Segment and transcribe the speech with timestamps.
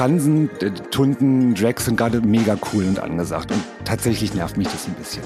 [0.00, 3.52] Transen, äh, Tunden, Drags sind gerade mega cool und angesagt.
[3.52, 5.22] Und tatsächlich nervt mich das ein bisschen.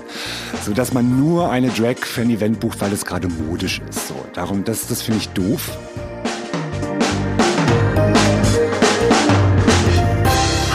[0.65, 4.09] So dass man nur eine Drag für ein Event bucht, weil es gerade modisch ist.
[4.09, 5.79] So, darum, das, das finde ich doof.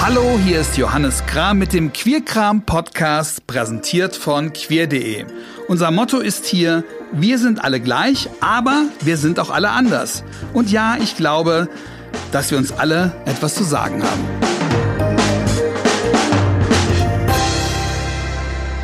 [0.01, 5.25] Hallo, hier ist Johannes Kram mit dem Queerkram Podcast, präsentiert von queer.de.
[5.67, 10.23] Unser Motto ist hier, wir sind alle gleich, aber wir sind auch alle anders.
[10.53, 11.67] Und ja, ich glaube,
[12.31, 14.23] dass wir uns alle etwas zu sagen haben.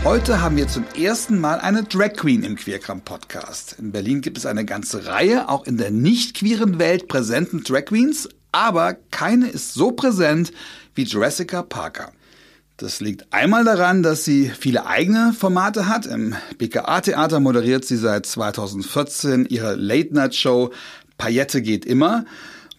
[0.03, 3.75] Heute haben wir zum ersten Mal eine Drag Queen im Queerkram Podcast.
[3.79, 7.85] In Berlin gibt es eine ganze Reihe, auch in der nicht queeren Welt präsenten Drag
[7.85, 10.51] Queens, aber keine ist so präsent
[10.93, 12.11] wie Jurassica Parker.
[12.77, 16.05] Das liegt einmal daran, dass sie viele eigene Formate hat.
[16.05, 20.71] Im BKA-Theater moderiert sie seit 2014 ihre Late-Night-Show
[21.17, 22.25] Paillette geht immer,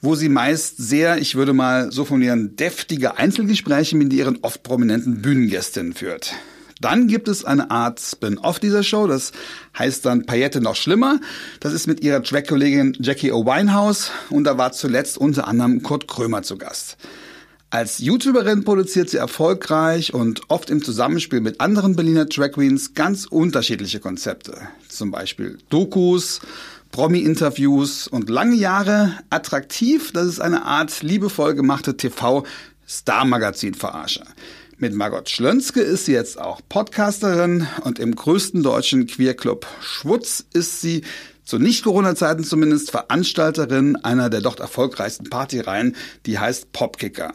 [0.06, 5.20] wo sie meist sehr, ich würde mal so formulieren, deftige Einzelgespräche mit ihren oft prominenten
[5.20, 6.32] Bühnengästinnen führt.
[6.80, 9.32] Dann gibt es eine Art Spin-off dieser Show, das
[9.76, 11.18] heißt dann Paillette noch schlimmer.
[11.58, 13.44] Das ist mit ihrer Track-Kollegin Jackie O.
[13.44, 16.98] Winehouse und da war zuletzt unter anderem Kurt Krömer zu Gast.
[17.70, 23.26] Als YouTuberin produziert sie erfolgreich und oft im Zusammenspiel mit anderen Berliner Drag Queens ganz
[23.26, 24.56] unterschiedliche Konzepte.
[24.88, 26.40] Zum Beispiel Dokus,
[26.96, 34.22] Promi-Interviews und lange Jahre attraktiv, das ist eine Art liebevoll gemachte TV-Star-Magazin-Verarsche.
[34.78, 40.80] Mit Margot Schlönske ist sie jetzt auch Podcasterin und im größten deutschen Queerclub Schwutz ist
[40.80, 41.02] sie
[41.44, 47.34] zu Nicht-Corona-Zeiten zumindest Veranstalterin einer der dort erfolgreichsten Partyreihen, die heißt Popkicker.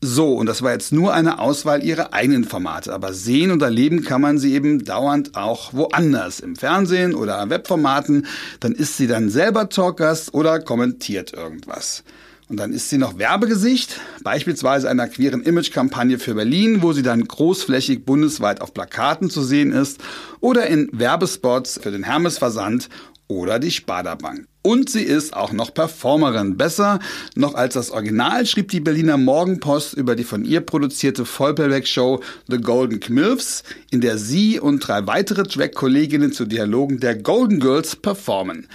[0.00, 4.04] So, und das war jetzt nur eine Auswahl ihrer eigenen Formate, aber sehen und erleben
[4.04, 8.26] kann man sie eben dauernd auch woanders, im Fernsehen oder Webformaten,
[8.60, 12.04] dann ist sie dann selber Talkgast oder kommentiert irgendwas.
[12.48, 17.26] Und dann ist sie noch Werbegesicht, beispielsweise einer queeren Image-Kampagne für Berlin, wo sie dann
[17.26, 20.00] großflächig bundesweit auf Plakaten zu sehen ist
[20.38, 22.88] oder in Werbespots für den Hermes-Versand
[23.26, 24.46] oder die Sparda-Bank.
[24.68, 26.58] Und sie ist auch noch Performerin.
[26.58, 26.98] Besser
[27.34, 32.58] noch als das Original schrieb die Berliner Morgenpost über die von ihr produzierte Vollplayback-Show The
[32.58, 38.68] Golden Kmilfs, in der sie und drei weitere Drag-Kolleginnen zu Dialogen der Golden Girls performen.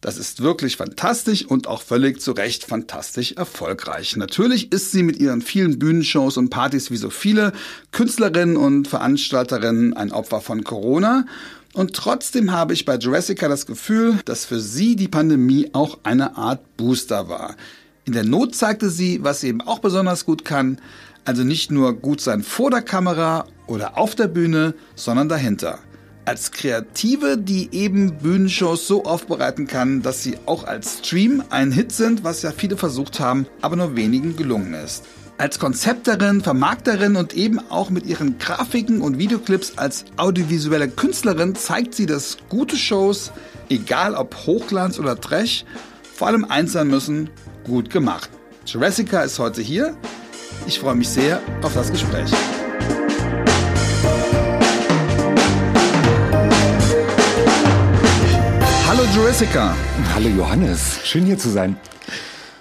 [0.00, 4.16] Das ist wirklich fantastisch und auch völlig zu Recht fantastisch erfolgreich.
[4.16, 7.52] Natürlich ist sie mit ihren vielen Bühnenshows und Partys wie so viele
[7.92, 11.26] Künstlerinnen und Veranstalterinnen ein Opfer von Corona.
[11.74, 16.36] Und trotzdem habe ich bei Jurassica das Gefühl, dass für sie die Pandemie auch eine
[16.36, 17.56] Art Booster war.
[18.04, 20.78] In der Not zeigte sie, was sie eben auch besonders gut kann,
[21.24, 25.80] also nicht nur gut sein vor der Kamera oder auf der Bühne, sondern dahinter.
[26.26, 31.90] Als Kreative, die eben Bühnenshows so aufbereiten kann, dass sie auch als Stream ein Hit
[31.90, 35.04] sind, was ja viele versucht haben, aber nur wenigen gelungen ist.
[35.36, 41.94] Als Konzepterin, Vermarkterin und eben auch mit ihren Grafiken und Videoclips als audiovisuelle Künstlerin zeigt
[41.94, 43.32] sie, dass gute Shows,
[43.68, 45.64] egal ob Hochglanz oder Trash,
[46.14, 47.30] vor allem eins sein müssen,
[47.64, 48.30] gut gemacht.
[48.64, 49.96] Jurassica ist heute hier.
[50.68, 52.30] Ich freue mich sehr auf das Gespräch.
[58.86, 59.74] Hallo Jurassica.
[60.14, 61.76] Hallo Johannes, schön hier zu sein.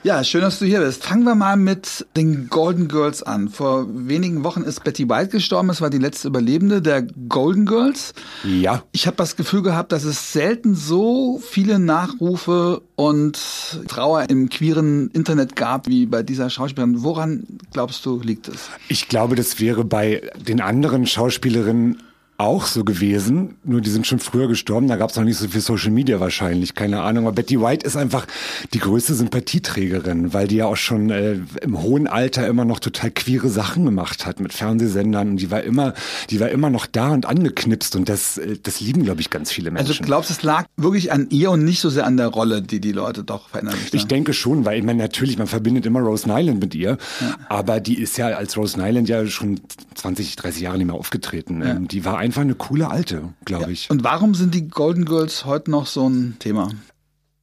[0.04, 1.02] Ja, schön, dass du hier bist.
[1.02, 3.48] Fangen wir mal mit den Golden Girls an.
[3.48, 5.70] Vor wenigen Wochen ist Betty White gestorben.
[5.70, 8.14] Es war die letzte Überlebende der Golden Girls.
[8.44, 8.84] Ja.
[8.92, 13.40] Ich habe das Gefühl gehabt, dass es selten so viele Nachrufe und
[13.88, 17.02] Trauer im queeren Internet gab wie bei dieser Schauspielerin.
[17.04, 18.70] Woran glaubst du, liegt es?
[18.90, 22.04] Ich glaube, das wäre bei den anderen Schauspielerinnen
[22.38, 25.48] auch so gewesen, nur die sind schon früher gestorben, da gab es noch nicht so
[25.48, 27.28] viel Social Media wahrscheinlich, keine Ahnung.
[27.28, 28.26] Aber Betty White ist einfach
[28.74, 33.12] die größte Sympathieträgerin, weil die ja auch schon äh, im hohen Alter immer noch total
[33.12, 35.94] queere Sachen gemacht hat mit Fernsehsendern und die war immer,
[36.32, 39.52] die war immer noch da und angeknipst und das, äh, das lieben, glaube ich, ganz
[39.52, 39.92] viele Menschen.
[39.92, 42.64] Also glaubst du, es lag wirklich an ihr und nicht so sehr an der Rolle,
[42.64, 43.76] die die Leute doch verändern?
[43.92, 47.36] Ich denke schon, weil ich meine, natürlich, man verbindet immer Rose Nyland mit ihr, ja.
[47.48, 49.62] aber die ist ja als Rose Nyland ja schon
[49.94, 51.62] 20, 30 Jahre nicht mehr aufgetreten.
[51.62, 51.72] Ja.
[51.72, 53.90] Ähm, die war einfach eine coole Alte, glaube ich.
[53.90, 56.70] Und warum sind die Golden Girls heute noch so ein Thema?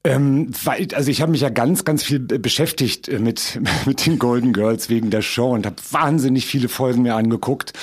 [0.02, 4.18] Ähm, weil, also ich habe mich ja ganz, ganz viel beschäftigt äh, mit mit den
[4.18, 7.74] Golden Girls wegen der Show und habe wahnsinnig viele Folgen mir angeguckt,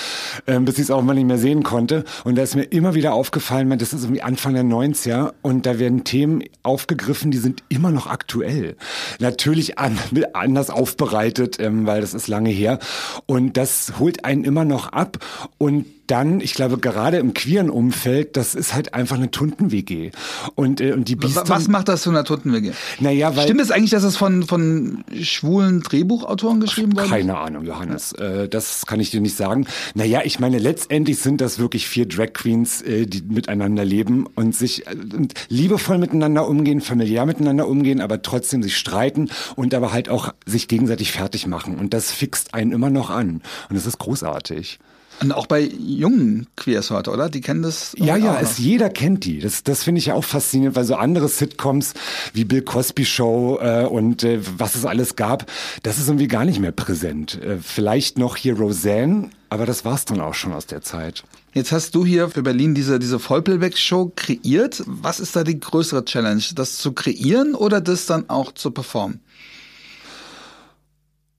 [0.48, 2.06] ähm, bis ich es auch mal nicht mehr sehen konnte.
[2.24, 5.78] Und da ist mir immer wieder aufgefallen, das ist irgendwie Anfang der 90er und da
[5.78, 8.78] werden Themen aufgegriffen, die sind immer noch aktuell.
[9.20, 10.00] Natürlich an,
[10.34, 12.80] anders aufbereitet, ähm, weil das ist lange her.
[13.28, 15.24] Und das holt einen immer noch ab
[15.60, 20.12] und dann, ich glaube, gerade im queeren Umfeld, das ist halt einfach eine Tunden-WG.
[20.56, 22.71] Und, äh, und die Biester, Was macht das zu einer Tunden-WG?
[23.00, 23.44] Naja, weil.
[23.44, 27.09] Stimmt es eigentlich, dass es von, von schwulen Drehbuchautoren geschrieben wurde?
[27.09, 28.13] Keine Ahnung, Johannes.
[28.13, 29.68] Äh, das kann ich dir nicht sagen.
[29.94, 34.56] Naja, ich meine, letztendlich sind das wirklich vier Drag Queens, äh, die miteinander leben und
[34.56, 39.92] sich äh, und liebevoll miteinander umgehen, familiär miteinander umgehen, aber trotzdem sich streiten und aber
[39.92, 41.77] halt auch sich gegenseitig fertig machen.
[41.77, 43.42] Und das fixt einen immer noch an.
[43.69, 44.80] Und das ist großartig.
[45.22, 47.30] Und auch bei jungen Queers heute, oder?
[47.30, 47.94] Die kennen das.
[47.98, 49.40] Ja, ja, es, jeder kennt die.
[49.40, 51.94] Das, das finde ich ja auch faszinierend, weil so andere Sitcoms
[52.34, 55.50] wie Bill Cosby Show äh, und äh, was es alles gab,
[55.84, 57.42] das ist irgendwie gar nicht mehr präsent.
[57.42, 61.24] Äh, vielleicht noch hier Roseanne, aber das war's dann auch schon aus der Zeit.
[61.54, 64.84] Jetzt hast du hier für Berlin diese, diese Vollplayback-Show kreiert.
[64.86, 66.44] Was ist da die größere Challenge?
[66.54, 69.20] Das zu kreieren oder das dann auch zu performen?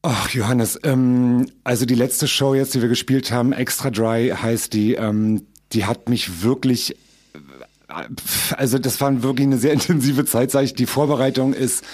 [0.02, 4.72] Ach, Johannes, ähm, also die letzte Show jetzt, die wir gespielt haben, Extra Dry heißt
[4.72, 6.96] die, ähm, die hat mich wirklich,
[7.88, 8.04] äh,
[8.56, 10.74] also das war wirklich eine sehr intensive Zeit, sag ich.
[10.74, 11.84] Die Vorbereitung ist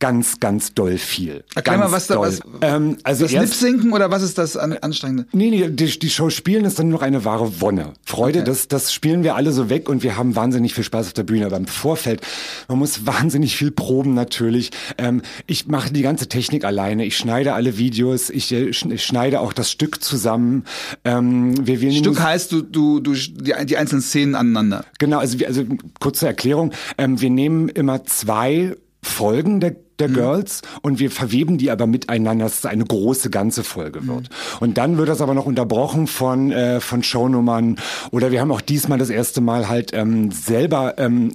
[0.00, 1.44] ganz, ganz doll viel.
[1.54, 2.26] Erklär ganz mal, was da, doll.
[2.26, 5.26] was, ähm, also das Lip-Sinken oder was ist das an, Anstrengende?
[5.32, 7.92] Nee, nee, die, die Show spielen ist dann nur noch eine wahre Wonne.
[8.04, 8.46] Freude, Okay.
[8.46, 11.22] das, das spielen wir alle so weg und wir haben wahnsinnig viel Spaß auf der
[11.24, 11.46] Bühne.
[11.46, 12.22] Aber im Vorfeld,
[12.68, 14.70] man muss wahnsinnig viel proben natürlich.
[14.98, 17.04] Ähm, ich mache die ganze Technik alleine.
[17.04, 18.30] Ich schneide alle Videos.
[18.30, 20.64] Ich, äh, ich schneide auch das Stück zusammen.
[21.04, 24.84] Ähm, wir wählen Stück heißt, du, du, du, die, die einzelnen Szenen aneinander.
[24.98, 25.64] Genau, also, wir, also
[25.98, 26.72] kurze Erklärung.
[26.96, 32.46] Ähm, wir nehmen immer zwei Folgen der der Girls und wir verweben die aber miteinander,
[32.46, 34.28] dass es eine große ganze Folge wird.
[34.60, 37.76] Und dann wird das aber noch unterbrochen von äh, von Shownummern
[38.10, 41.30] oder wir haben auch diesmal das erste Mal halt ähm, selber ähm,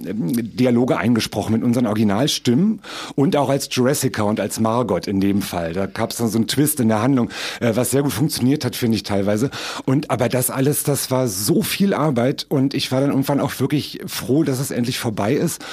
[0.56, 2.80] Dialoge eingesprochen mit unseren Originalstimmen
[3.14, 5.72] und auch als Jurassica und als Margot in dem Fall.
[5.72, 7.30] Da gab es dann so einen Twist in der Handlung,
[7.60, 9.50] äh, was sehr gut funktioniert hat, finde ich teilweise.
[9.84, 13.58] Und aber das alles, das war so viel Arbeit und ich war dann irgendwann auch
[13.60, 15.64] wirklich froh, dass es endlich vorbei ist.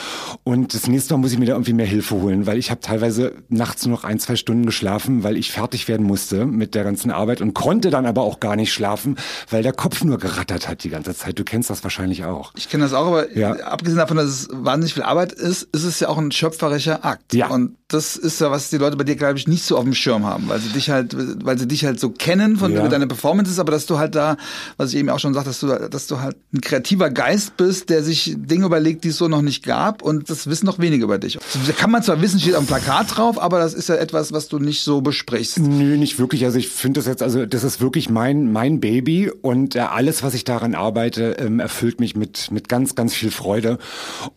[0.44, 2.82] Und das nächste Mal muss ich mir da irgendwie mehr Hilfe holen, weil ich habe
[2.84, 6.84] teilweise nachts nur noch ein, zwei Stunden geschlafen, weil ich fertig werden musste mit der
[6.84, 9.18] ganzen Arbeit und konnte dann aber auch gar nicht schlafen,
[9.50, 11.40] weil der Kopf nur gerattert hat die ganze Zeit.
[11.40, 12.52] Du kennst das wahrscheinlich auch.
[12.56, 13.54] Ich kenne das auch, aber Ja.
[13.54, 17.34] abgesehen davon, dass es wahnsinnig viel Arbeit ist, ist es ja auch ein schöpferischer Akt.
[17.34, 17.48] Ja.
[17.48, 19.94] Und das ist ja, was die Leute bei dir, glaube ich, nicht so auf dem
[19.94, 22.80] Schirm haben, weil sie dich halt, weil sie dich halt so kennen von Ja.
[22.80, 24.38] über deine Performances, aber dass du halt da,
[24.78, 27.90] was ich eben auch schon sagte, dass du, dass du halt ein kreativer Geist bist,
[27.90, 31.04] der sich Dinge überlegt, die es so noch nicht gab und das wissen noch wenige
[31.04, 31.38] über dich.
[31.68, 34.48] Da kann man zwar wissen, steht dem Plakat drauf, aber das ist ja etwas, was
[34.48, 35.60] du nicht so besprichst.
[35.60, 36.46] Nö, nicht wirklich.
[36.46, 40.24] Also ich finde das jetzt, also das ist wirklich mein mein Baby und äh, alles,
[40.24, 43.78] was ich daran arbeite, ähm, erfüllt mich mit mit ganz ganz viel Freude.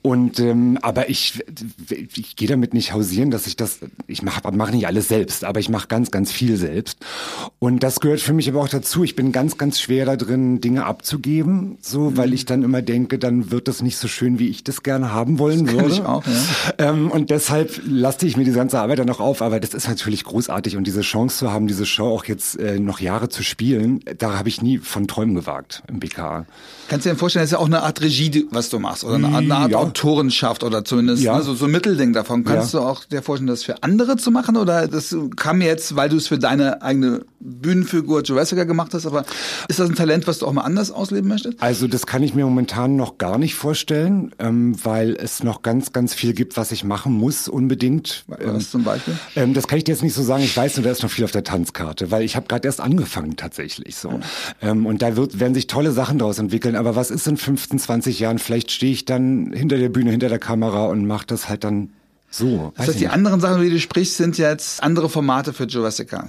[0.03, 1.43] Und ähm, aber ich
[2.15, 5.61] ich gehe damit nicht hausieren, dass ich das ich mache mach nicht alles selbst, aber
[5.61, 6.99] ich mache ganz ganz viel selbst.
[7.59, 9.05] Und das gehört für mich aber auch dazu.
[9.05, 13.19] Ich bin ganz ganz schwer da drin, Dinge abzugeben, so weil ich dann immer denke,
[13.19, 15.93] dann wird das nicht so schön, wie ich das gerne haben wollen würde.
[15.93, 16.33] ich auch, ja.
[16.91, 19.43] Ähm, und deshalb laste ich mir diese ganze Arbeit dann noch auf.
[19.43, 20.77] Aber das ist natürlich großartig.
[20.77, 24.39] Und diese Chance zu haben, diese Show auch jetzt äh, noch Jahre zu spielen, da
[24.39, 26.47] habe ich nie von Träumen gewagt im BK.
[26.89, 29.05] Kannst du dir vorstellen, das ist ja auch eine Art Regie, die- was du machst,
[29.05, 29.79] oder eine Art, eine Art Ja.
[29.79, 31.37] Autorenschaft oder zumindest Ja.
[31.37, 32.45] ne, so, so ein Mittelding davon.
[32.45, 32.81] Kannst Ja.
[32.81, 36.17] du auch dir vorstellen, das für andere zu machen oder das kam jetzt, weil du
[36.17, 39.25] es für deine eigene Bühnenfigur Jurassica gemacht hast, aber
[39.69, 41.61] ist das ein Talent, was du auch mal anders ausleben möchtest?
[41.63, 45.93] Also das kann ich mir momentan noch gar nicht vorstellen, ähm, weil es noch ganz,
[45.93, 48.25] ganz viel gibt, was ich machen muss unbedingt.
[48.41, 49.15] Ähm, Was zum Beispiel?
[49.35, 50.43] Ähm, das kann ich dir jetzt nicht so sagen.
[50.43, 52.81] Ich weiß nur, da ist noch viel auf der Tanzkarte, weil ich habe gerade erst
[52.81, 54.21] angefangen tatsächlich so.
[54.63, 56.77] Ähm, und da wird, werden sich tolle Sachen daraus entwickeln.
[56.77, 58.39] Aber was ist in 15, 20 Jahren?
[58.39, 61.91] Vielleicht stehe ich dann hinter der Bühne, hinter der Kamera und mache das halt dann
[62.37, 62.73] so.
[62.77, 66.29] Das heißt, die anderen Sachen, über die du sprichst, sind jetzt andere Formate für Jurassica.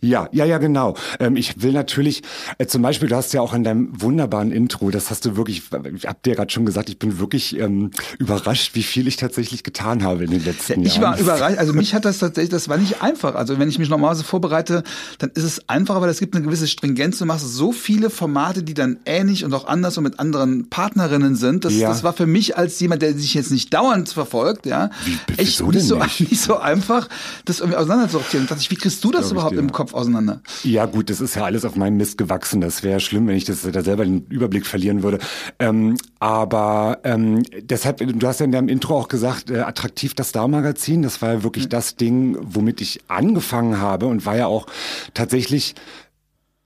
[0.00, 0.94] Ja, ja, ja, genau.
[1.20, 2.22] Ähm, ich will natürlich,
[2.58, 5.62] äh, zum Beispiel, du hast ja auch in deinem wunderbaren Intro, das hast du wirklich,
[5.94, 9.62] ich hab dir gerade schon gesagt, ich bin wirklich ähm, überrascht, wie viel ich tatsächlich
[9.62, 11.02] getan habe in den letzten Ich Jahren.
[11.14, 13.34] war überrascht, also mich hat das tatsächlich, das war nicht einfach.
[13.34, 14.82] Also wenn ich mich normalerweise vorbereite,
[15.18, 17.18] dann ist es einfacher, weil es gibt eine gewisse Stringenz.
[17.18, 21.36] Du machst so viele Formate, die dann ähnlich und auch anders und mit anderen Partnerinnen
[21.36, 21.64] sind.
[21.64, 21.88] Das, Ja.
[21.88, 25.62] das war für mich als jemand, der sich jetzt nicht dauernd verfolgt, ja, Wie- echt
[25.62, 26.20] nicht so, nicht?
[26.30, 27.08] nicht so einfach,
[27.44, 28.46] das irgendwie auseinanderzusortieren.
[28.46, 30.40] Da dachte ich, wie kriegst du das Glaub ich überhaupt im Kopf auseinander?
[30.62, 32.60] Ja gut, das ist ja alles auf meinem Mist gewachsen.
[32.60, 35.18] Das wäre schlimm, wenn ich das da selber den Überblick verlieren würde.
[35.58, 40.30] Ähm, aber ähm, deshalb, du hast ja in deinem Intro auch gesagt, äh, attraktiv das
[40.30, 41.02] Star-Magazin.
[41.02, 44.66] Das war ja wirklich das Ding, womit ich angefangen habe und war ja auch
[45.14, 45.74] tatsächlich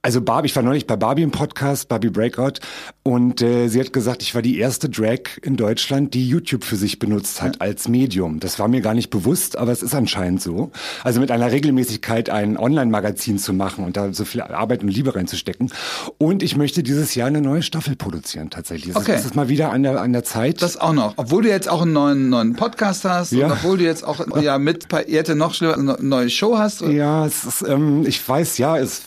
[0.03, 2.55] Also Barbie, ich war neulich bei Barbie im Podcast, Barbie Breakout,
[3.03, 6.77] und äh, sie hat gesagt, ich war die erste Drag in Deutschland, die YouTube für
[6.77, 7.61] sich benutzt hat ja.
[7.61, 8.41] als Medium.
[8.41, 10.71] Das war mir gar nicht bewusst, aber es ist anscheinend so.
[11.05, 15.15] Also mit einer Regelmäßigkeit ein Online-Magazin zu machen und da so viel Arbeit und Liebe
[15.15, 15.71] reinzustecken.
[16.17, 18.97] Und ich möchte dieses Jahr eine neue Staffel produzieren tatsächlich.
[18.97, 19.13] Okay.
[19.13, 20.63] Das ist mal wieder an der, an der Zeit.
[20.63, 21.13] Das auch noch.
[21.17, 23.47] Obwohl du jetzt auch einen neuen, neuen Podcast hast ja.
[23.47, 26.81] und obwohl du jetzt auch ja mit Paillette noch schlimmer eine neue Show hast.
[26.81, 29.03] Ja, es ist, ähm, ich weiß, ja, es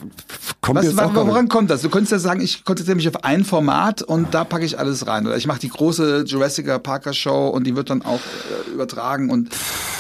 [0.62, 1.82] kommt Was, woran kommt das?
[1.82, 5.08] Du könntest ja sagen, ich konzentriere mich auf ein Format und da packe ich alles
[5.08, 5.26] rein.
[5.26, 9.30] Oder ich mache die große Jurassic Parker Show und die wird dann auch äh, übertragen.
[9.30, 9.50] Und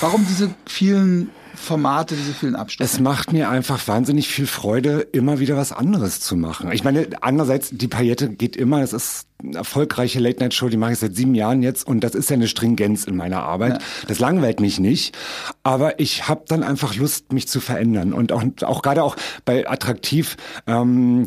[0.01, 1.29] warum diese vielen
[1.63, 2.93] Formate, diese vielen Abstufungen?
[2.93, 6.71] Es macht mir einfach wahnsinnig viel Freude, immer wieder was anderes zu machen.
[6.71, 10.99] Ich meine, andererseits, die Paillette geht immer, das ist eine erfolgreiche Late-Night-Show, die mache ich
[10.99, 13.73] seit sieben Jahren jetzt und das ist ja eine Stringenz in meiner Arbeit.
[13.73, 13.79] Ja.
[14.07, 15.17] Das langweilt mich nicht,
[15.63, 19.15] aber ich habe dann einfach Lust, mich zu verändern und auch, auch gerade auch
[19.45, 21.25] bei Attraktiv, ähm,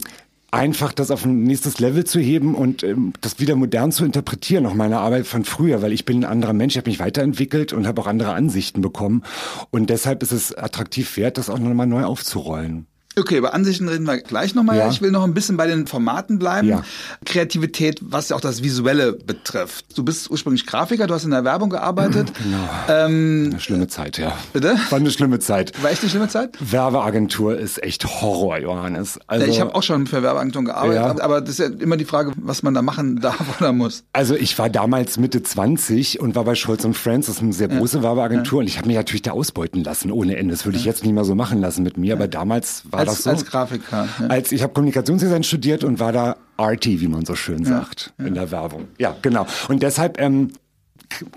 [0.51, 4.67] einfach das auf ein nächstes Level zu heben und ähm, das wieder modern zu interpretieren,
[4.67, 7.73] auch meine Arbeit von früher, weil ich bin ein anderer Mensch, ich habe mich weiterentwickelt
[7.73, 9.23] und habe auch andere Ansichten bekommen
[9.71, 12.87] und deshalb ist es attraktiv wert, das auch nochmal neu aufzurollen.
[13.19, 14.77] Okay, über Ansichten reden wir gleich nochmal.
[14.77, 14.91] Ja.
[14.91, 16.69] Ich will noch ein bisschen bei den Formaten bleiben.
[16.69, 16.83] Ja.
[17.25, 19.97] Kreativität, was ja auch das Visuelle betrifft.
[19.97, 22.31] Du bist ursprünglich Grafiker, du hast in der Werbung gearbeitet.
[22.37, 22.69] Genau.
[22.91, 24.37] Ähm, eine schlimme Zeit, ja.
[24.53, 24.77] Bitte?
[24.91, 25.83] War eine schlimme Zeit.
[25.83, 26.59] War echt eine schlimme Zeit?
[26.61, 29.19] Werbeagentur ist echt Horror, Johannes.
[29.27, 32.05] Also, ja, ich habe auch schon für Werbeagenturen gearbeitet, aber das ist ja immer die
[32.05, 34.05] Frage, was man da machen darf oder muss.
[34.13, 37.69] Also ich war damals Mitte 20 und war bei Scholz Friends, das ist eine sehr
[37.69, 40.53] große Werbeagentur und ich habe mich natürlich da ausbeuten lassen ohne Ende.
[40.53, 43.23] Das würde ich jetzt nicht mehr so machen lassen mit mir, aber damals war als,
[43.23, 43.31] so.
[43.31, 44.09] Als Grafiker.
[44.21, 44.27] Ja.
[44.27, 48.25] Als ich habe Kommunikationsdesign studiert und war da arty, wie man so schön sagt, ja,
[48.25, 48.29] ja.
[48.29, 48.89] in der Werbung.
[48.99, 49.47] Ja, genau.
[49.69, 50.53] Und deshalb ähm,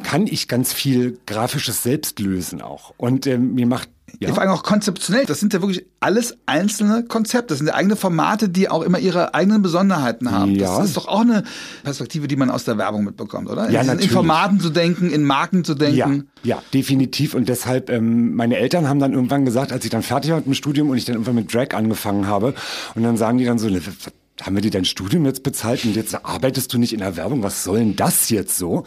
[0.04, 2.94] kann ich ganz viel Grafisches selbst lösen auch.
[2.98, 4.34] Und ähm, mir macht ja.
[4.34, 5.26] Vor allem auch konzeptionell.
[5.26, 7.48] Das sind ja wirklich alles einzelne Konzepte.
[7.48, 10.56] Das sind ja eigene Formate, die auch immer ihre eigenen Besonderheiten haben.
[10.56, 10.78] Ja.
[10.78, 11.44] Das ist doch auch eine
[11.84, 13.70] Perspektive, die man aus der Werbung mitbekommt, oder?
[13.70, 16.28] Ja, in, in Formaten zu denken, in Marken zu denken.
[16.44, 17.34] Ja, ja definitiv.
[17.34, 20.48] Und deshalb, ähm, meine Eltern haben dann irgendwann gesagt, als ich dann fertig war mit
[20.48, 22.54] dem Studium und ich dann irgendwann mit Drag angefangen habe,
[22.96, 23.70] und dann sagen die dann so,
[24.42, 27.44] haben wir dir dein Studium jetzt bezahlt und jetzt arbeitest du nicht in der Werbung?
[27.44, 28.84] Was soll denn das jetzt so?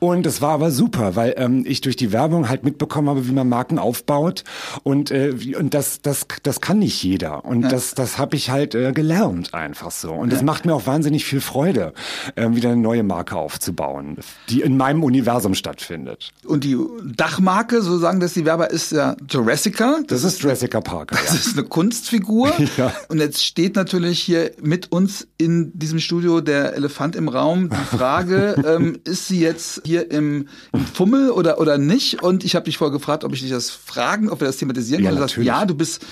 [0.00, 3.32] Und es war aber super, weil ähm, ich durch die Werbung halt mitbekommen habe, wie
[3.32, 4.44] man Marken aufbaut
[4.82, 7.68] und äh, und das das das kann nicht jeder und ja.
[7.68, 10.44] das das habe ich halt äh, gelernt einfach so und es ja.
[10.46, 11.92] macht mir auch wahnsinnig viel Freude,
[12.34, 14.16] äh, wieder eine neue Marke aufzubauen,
[14.48, 16.30] die in meinem Universum stattfindet.
[16.46, 19.98] Und die Dachmarke, so sagen das die Werber, ist ja Jurassica.
[20.06, 21.16] Das, das ist Jurassica Parker.
[21.16, 21.34] Das ja.
[21.34, 22.50] ist eine Kunstfigur.
[22.78, 22.94] ja.
[23.08, 27.70] Und jetzt steht natürlich hier mit uns in diesem Studio der Elefant im Raum.
[27.70, 32.22] Die Frage, ähm, ist sie jetzt hier im, im Fummel oder, oder nicht?
[32.22, 35.02] Und ich habe dich vorher gefragt, ob ich dich das fragen, ob wir das thematisieren
[35.02, 35.16] können.
[35.16, 36.04] Ja, du sagst, ja, du bist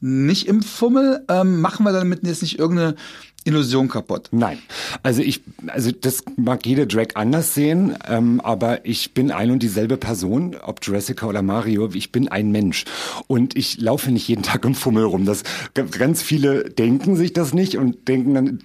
[0.00, 1.24] nicht im Fummel.
[1.28, 2.94] Ähm, machen wir damit jetzt nicht irgendeine
[3.44, 4.28] Illusion kaputt.
[4.32, 4.58] Nein.
[5.02, 9.62] Also ich, also das mag jede Drag anders sehen, ähm, aber ich bin ein und
[9.62, 12.84] dieselbe Person, ob Jessica oder Mario, ich bin ein Mensch.
[13.26, 15.26] Und ich laufe nicht jeden Tag im Fummel rum.
[15.26, 15.42] Das,
[15.74, 18.58] ganz viele denken sich das nicht und denken dann,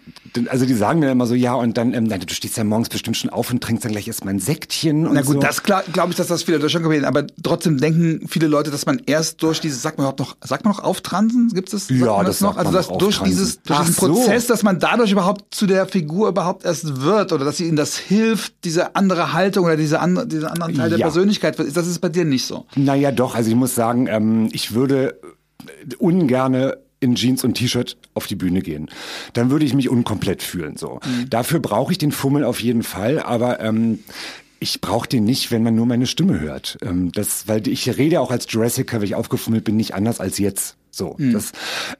[0.49, 3.17] also die sagen dann immer so, ja, und dann, ähm, du stehst ja morgens bestimmt
[3.17, 5.39] schon auf und trinkst dann gleich erstmal ein Säckchen und Na gut, so.
[5.39, 9.01] das glaube ich, dass das viele Deutschland gewesen, aber trotzdem denken viele Leute, dass man
[9.05, 11.49] erst durch dieses, sagt man überhaupt noch, sagt man noch auftransen?
[11.49, 11.97] Gibt es das?
[11.97, 12.57] Ja, das, das noch?
[12.57, 14.53] Also das durch dieses, durch diesen Prozess, so.
[14.53, 18.53] dass man dadurch überhaupt zu der Figur überhaupt erst wird oder dass ihnen das hilft,
[18.63, 20.97] diese andere Haltung oder diese andere, diese anderen Teil ja.
[20.97, 21.57] der Persönlichkeit.
[21.57, 22.65] Das ist bei dir nicht so.
[22.75, 23.35] Naja, doch.
[23.35, 25.19] Also ich muss sagen, ähm, ich würde
[25.97, 28.89] ungerne in Jeans und T-Shirt auf die Bühne gehen.
[29.33, 30.75] Dann würde ich mich unkomplett fühlen.
[30.77, 30.99] So.
[31.05, 31.29] Mhm.
[31.29, 33.99] Dafür brauche ich den Fummel auf jeden Fall, aber ähm,
[34.59, 36.77] ich brauche den nicht, wenn man nur meine Stimme hört.
[36.81, 40.37] Ähm, das, weil ich rede auch als Jurassic, weil ich aufgefummelt bin, nicht anders als
[40.37, 40.75] jetzt.
[40.91, 41.33] So, mhm.
[41.33, 41.51] das,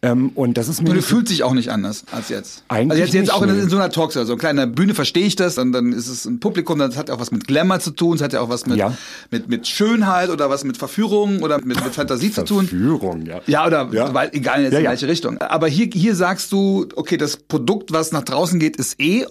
[0.01, 0.89] ähm, und das ist mir.
[0.89, 2.63] Und du fühlst dich auch nicht anders als jetzt.
[2.69, 5.25] Eigentlich also jetzt, jetzt auch in, in, so einer Talkshow, so eine kleine Bühne verstehe
[5.25, 7.79] ich das, und dann ist es ein Publikum, das hat ja auch was mit Glamour
[7.79, 8.97] zu tun, es hat ja auch was mit, ja.
[9.29, 12.67] mit, mit Schönheit oder was mit Verführung oder mit, mit Fantasie zu tun.
[12.67, 13.41] Verführung, ja.
[13.45, 14.13] Ja, oder ja.
[14.13, 15.37] Weil, egal jetzt ja, in welche Richtung.
[15.37, 19.27] Aber hier, hier sagst du, okay, das Produkt, was nach draußen geht, ist eh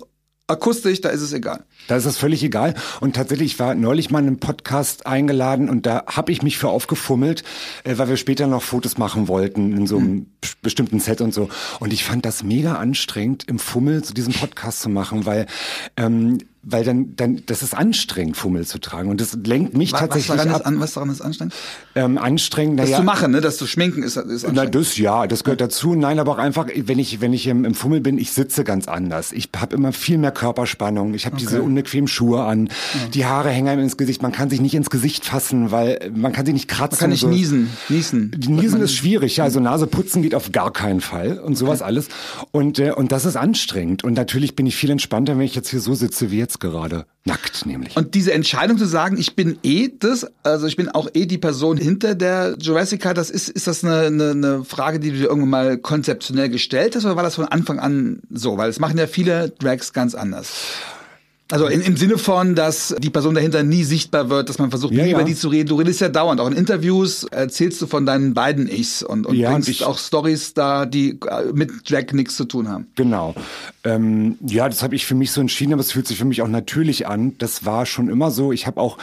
[0.49, 1.65] akustisch, da ist es egal.
[1.87, 2.75] Da ist es völlig egal.
[3.01, 6.59] Und tatsächlich, ich war neulich mal in einem Podcast eingeladen und da habe ich mich
[6.59, 7.45] für aufgefummelt,
[7.85, 10.27] äh, weil wir später noch Fotos machen wollten in so einem mhm.
[10.63, 11.49] bestimmten Set und so.
[11.79, 15.47] Und ich fand das mega anstrengend, im Fummel zu diesem Podcast zu machen, weil
[15.97, 19.09] ähm, weil dann, dann, das ist anstrengend, Fummel zu tragen.
[19.11, 20.61] Und das lenkt mich Was, tatsächlich daran ab.
[20.61, 21.55] ist, an, was daran ist anstrengend?
[21.95, 23.41] ähm, anstrengend, Das naja, zu machen, ne?
[23.41, 24.75] das zu schminken ist, ist na, anstrengend.
[24.75, 25.95] das ja, das gehört dazu.
[25.95, 28.89] Nein, aber auch einfach, wenn ich wenn ich im, im Fummel bin, ich sitze ganz
[28.89, 29.33] anders.
[29.33, 31.15] Ich habe immer viel mehr Körperspannung.
[31.15, 32.69] Ich habe diese unbequemen Schuhe an.
[33.15, 34.23] Die Haare hängen einem ins Gesicht.
[34.23, 36.97] Man kann sich nicht ins Gesicht fassen, weil man kann sich nicht kratzen.
[36.97, 37.29] Man kann nicht so.
[37.29, 37.71] niesen.
[37.89, 38.33] Niesen.
[38.37, 39.45] Die Niesen ist schwierig, ja.
[39.45, 42.09] Also Nase putzen geht auf gar keinen Fall und sowas alles.
[42.51, 44.05] Und, äh, und das ist anstrengend.
[44.05, 47.07] Und natürlich bin ich viel entspannter, wenn ich jetzt hier so sitze wie jetzt gerade.
[47.25, 47.97] Nackt nämlich.
[47.97, 51.37] Und diese Entscheidung zu sagen, ich bin eh das, also ich bin auch eh die
[51.37, 55.27] Person hinter der Jurassica, das ist, ist das eine, eine, eine Frage, die du dir
[55.27, 58.57] irgendwann mal konzeptionell gestellt hast, oder war das von Anfang an so?
[58.57, 60.55] Weil es machen ja viele Drags ganz anders.
[61.51, 64.93] Also in, im Sinne von, dass die Person dahinter nie sichtbar wird, dass man versucht,
[64.93, 65.27] Ja, nie über ja.
[65.27, 65.67] die zu reden.
[65.69, 66.41] Du redest ja dauernd.
[66.43, 69.97] Auch in Interviews erzählst du von deinen beiden Ichs und, und Ja, bringst ich- auch
[69.99, 72.87] Stories da, die äh, mit Drag nichts zu tun haben.
[72.97, 73.35] Genau.
[73.83, 76.43] Ähm, ja, das habe ich für mich so entschieden, aber es fühlt sich für mich
[76.43, 77.33] auch natürlich an.
[77.39, 78.53] Das war schon immer so.
[78.53, 78.99] Ich habe auch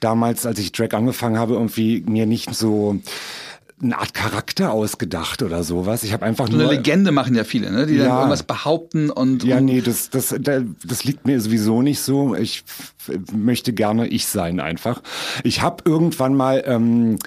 [0.00, 2.98] damals, als ich Drag angefangen habe, irgendwie mir nicht so
[3.82, 6.02] eine Art Charakter ausgedacht oder sowas.
[6.02, 7.86] Ich habe einfach So nur eine Legende machen ja viele, ne?
[7.86, 8.16] die dann Ja.
[8.18, 12.34] irgendwas behaupten und, Ja, nee, das, das, da- das liegt mir sowieso nicht so.
[12.34, 12.64] Ich
[13.32, 15.02] möchte gerne ich sein einfach.
[15.44, 17.18] Ich habe irgendwann mal, ähm,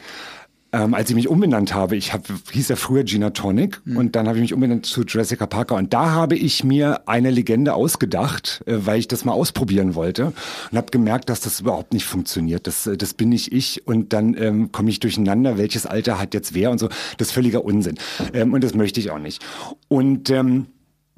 [0.71, 4.27] ähm, als ich mich umbenannt habe, ich hab, hieß ja früher Gina Tonic und dann
[4.27, 8.61] habe ich mich umbenannt zu Jessica Parker und da habe ich mir eine Legende ausgedacht,
[8.65, 10.33] äh, weil ich das mal ausprobieren wollte
[10.71, 12.67] und habe gemerkt, dass das überhaupt nicht funktioniert.
[12.67, 16.33] Das, äh, das bin nicht ich und dann ähm, komme ich durcheinander, welches Alter hat
[16.33, 16.87] jetzt wer und so.
[17.17, 17.97] Das ist völliger Unsinn
[18.33, 19.43] ähm, und das möchte ich auch nicht.
[19.87, 20.67] Und ähm,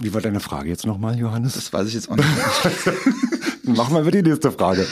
[0.01, 1.53] wie war deine Frage jetzt nochmal, Johannes?
[1.53, 2.27] das weiß ich jetzt auch nicht.
[3.63, 4.85] Machen wir über die nächste Frage.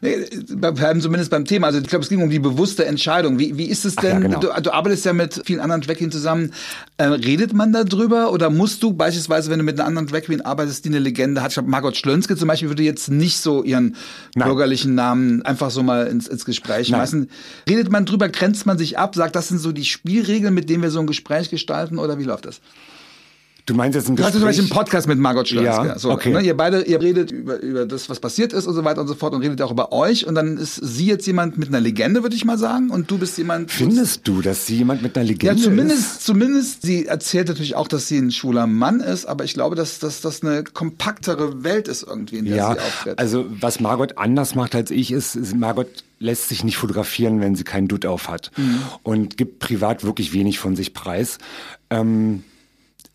[0.00, 0.16] Nee,
[0.56, 1.68] bei- beim- Zumindest beim Thema.
[1.68, 3.38] Also ich glaube, es ging um die bewusste Entscheidung.
[3.38, 4.10] Wie, wie ist es denn?
[4.10, 4.40] ja, genau.
[4.40, 6.52] du, du arbeitest ja mit vielen anderen Drag Queens zusammen.
[6.96, 10.40] Äh, redet man darüber oder musst du beispielsweise, wenn du mit einer anderen Drag Queen
[10.40, 11.50] arbeitest, die eine Legende hat?
[11.50, 13.94] Ich glaube, Margot Schlönske zum Beispiel würde jetzt nicht so ihren
[14.34, 14.48] Nein.
[14.48, 17.30] bürgerlichen Namen einfach so mal ins, ins Gespräch schmeißen.
[17.68, 20.82] Redet man drüber, grenzt man sich ab, sagt, das sind so die Spielregeln, mit denen
[20.82, 22.60] wir so ein Gespräch gestalten oder wie läuft das?
[23.68, 24.78] Du meinst jetzt ein Du hast zum Beispiel einen Gespräch?
[24.78, 25.86] Podcast mit Margot Schlönske.
[25.88, 26.32] Ja, so, okay.
[26.32, 29.08] ne, ihr beide, ihr redet über, über das, was passiert ist und so weiter und
[29.08, 30.26] so fort und redet auch über euch.
[30.26, 32.88] Und dann ist sie jetzt jemand mit einer Legende, würde ich mal sagen.
[32.88, 33.70] Und du bist jemand.
[33.70, 36.24] Findest du, dass sie jemand mit einer ja, Legende zumindest, ist?
[36.24, 39.98] zumindest, sie erzählt natürlich auch, dass sie ein schwuler Mann ist, aber ich glaube, dass,
[39.98, 43.18] das eine kompaktere Welt ist irgendwie, in der Ja, sie auftritt.
[43.18, 45.88] also was Margot anders macht als ich ist, ist Margot
[46.20, 48.80] lässt sich nicht fotografieren, wenn sie keinen Dutt auf hat Mhm.
[49.02, 51.36] und gibt privat wirklich wenig von sich preis.
[51.90, 52.42] Ähm,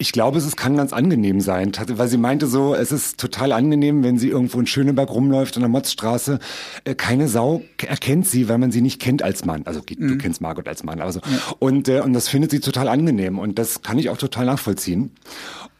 [0.03, 4.03] ich glaube, es kann ganz angenehm sein, weil sie meinte so, es ist total angenehm,
[4.03, 6.39] wenn sie irgendwo in Schöneberg rumläuft an der Motzstraße.
[6.83, 9.61] Äh, keine Sau erkennt sie, weil man sie nicht kennt als Mann.
[9.65, 10.09] Also geht- Mhm.
[10.09, 10.99] du kennst Margot als Mann.
[10.99, 11.21] Also
[11.59, 15.11] und äh, und das findet sie total angenehm und das kann ich auch total nachvollziehen.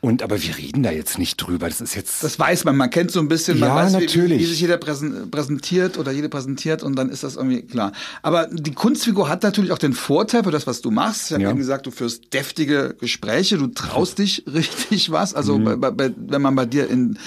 [0.04, 1.70] Und aber wir reden da jetzt nicht drüber.
[1.70, 4.02] Das ist jetzt das weiß man, man kennt so ein bisschen, man Ja, weiß, wie-
[4.02, 4.40] natürlich.
[4.40, 7.94] Wie, wie sich jeder präsen- präsentiert oder jede präsentiert und dann ist das irgendwie klar.
[8.22, 11.28] Aber die Kunstfigur hat natürlich auch den Vorteil für das, was du machst.
[11.28, 11.50] Ich habe Ja.
[11.52, 15.34] eben gesagt, du führst deftige Gespräche, du traust dich richtig was.
[15.34, 15.80] Also Mhm.
[15.80, 17.18] bei, bei, wenn man bei dir in,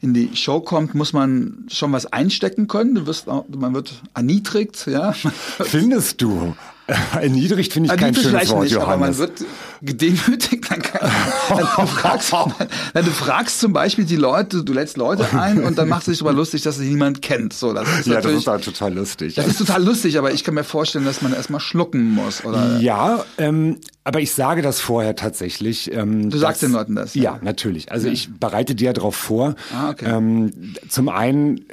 [0.00, 2.94] in die Show kommt, muss man schon was einstecken können.
[2.94, 5.12] Du wirst, auch- man wird erniedrigt, ja.
[5.60, 6.54] Findest du?
[7.20, 9.18] Erniedrigt finde ich kein Erniedrigt schönes Wort, nicht, aber man Johannes.
[9.18, 9.44] wird
[9.82, 10.70] gedemütigt.
[10.70, 11.10] Dann kann,
[11.48, 15.78] dann du, fragst, dann du fragst zum Beispiel die Leute, du lädst Leute ein und
[15.78, 17.52] dann machst du dich darüber lustig, dass sie niemand kennt.
[17.52, 19.34] So, das ist ja, das ist halt total lustig.
[19.34, 22.44] das ist total lustig, aber ich kann mir vorstellen, dass man erstmal schlucken muss.
[22.44, 25.92] Oder Ja, ähm, aber ich sage das vorher tatsächlich.
[25.92, 27.38] Ähm, Du sagst dass- den Leuten das, Ja, ja.
[27.42, 27.92] natürlich.
[27.92, 29.54] Also ich bereite dir ja darauf vor.
[29.74, 30.06] Ah, okay.
[30.08, 31.64] ähm, zum einen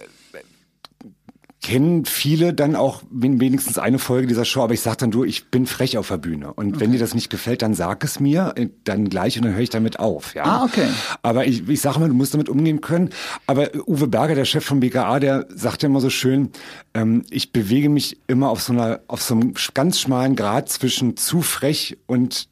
[1.62, 5.26] kennen viele dann auch wen- wenigstens eine Folge dieser Show, aber ich sag dann du,
[5.26, 6.54] ich bin frech auf der Bühne.
[6.54, 9.54] Und wenn dir das nicht gefällt, dann sag es mir, äh, dann gleich und dann
[9.54, 10.34] höre ich damit auf.
[10.36, 10.44] Ja?
[10.46, 10.88] Ah, okay.
[11.22, 13.10] Aber ich, ich sage mal, du musst damit umgehen können.
[13.46, 16.50] Aber Uwe Berger, der Chef vom BKA, der sagt ja immer so schön,
[16.94, 21.18] ähm, ich bewege mich immer auf so einer, auf so einem ganz schmalen Grad zwischen
[21.18, 22.48] zu frech und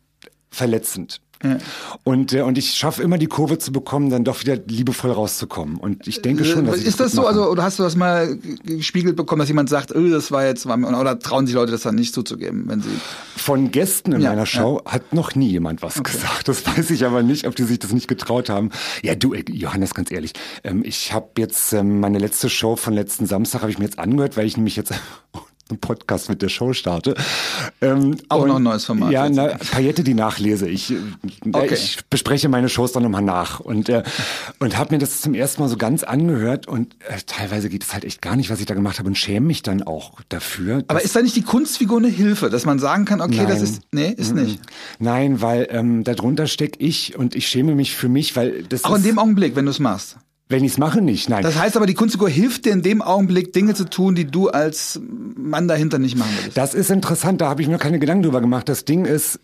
[0.50, 1.22] verletzend.
[2.04, 5.78] Und, äh, und ich schaffe immer die Kurve zu bekommen, dann doch wieder liebevoll rauszukommen.
[5.78, 7.28] Und ich denke schon, dass Äh, ist das gut so?
[7.28, 10.65] Also, oder hast du das mal gespiegelt bekommen, dass jemand sagt, oh, das war jetzt,
[10.65, 12.89] war oder trauen sich Leute das dann nicht zuzugeben, wenn sie
[13.36, 16.47] Von Gästen in Ja, meiner Show hat noch nie jemand was gesagt.
[16.47, 18.71] Das weiß ich aber nicht, ob die sich das nicht getraut haben.
[19.04, 22.93] Ja, du, äh, Johannes, ganz ehrlich, ähm, ich habe jetzt ähm, meine letzte Show von
[22.93, 24.93] letzten Samstag habe ich mir jetzt angehört, weil ich nämlich jetzt
[25.70, 27.16] einen Podcast mit der Show starte.
[27.82, 30.68] Ähm, Auch und- noch ein neues Format Ja, na, Paillette, die nachlese.
[30.68, 30.96] Ich, äh,
[31.54, 31.74] Okay.
[31.74, 34.04] ich bespreche meine Shows dann nochmal nach und äh,
[34.60, 37.94] und habe mir das zum ersten Mal so ganz angehört und äh, teilweise geht es
[37.94, 40.84] halt echt gar nicht, was ich da gemacht habe und schäme mich dann auch dafür.
[40.88, 43.64] Aber ist da nicht die Kunstfigur eine Hilfe, dass man sagen kann, okay, das Nein.
[43.64, 44.60] ist, nee, ist nicht.
[45.00, 48.92] Nein, weil ähm, darunter steck ich und ich schäme mich für mich, weil das Auch
[48.96, 50.18] ist, in dem Augenblick, wenn du es machst.
[50.50, 51.44] Wenn ich es mache, nicht, nein.
[51.44, 54.48] Das heißt aber, die Kunstfigur hilft dir in dem Augenblick, Dinge zu tun, die du
[54.50, 55.00] als
[55.36, 56.56] Mann dahinter nicht machen würdest.
[56.58, 58.70] Das ist interessant, da habe ich mir keine Gedanken drüber gemacht.
[58.70, 59.40] Das Ding ist,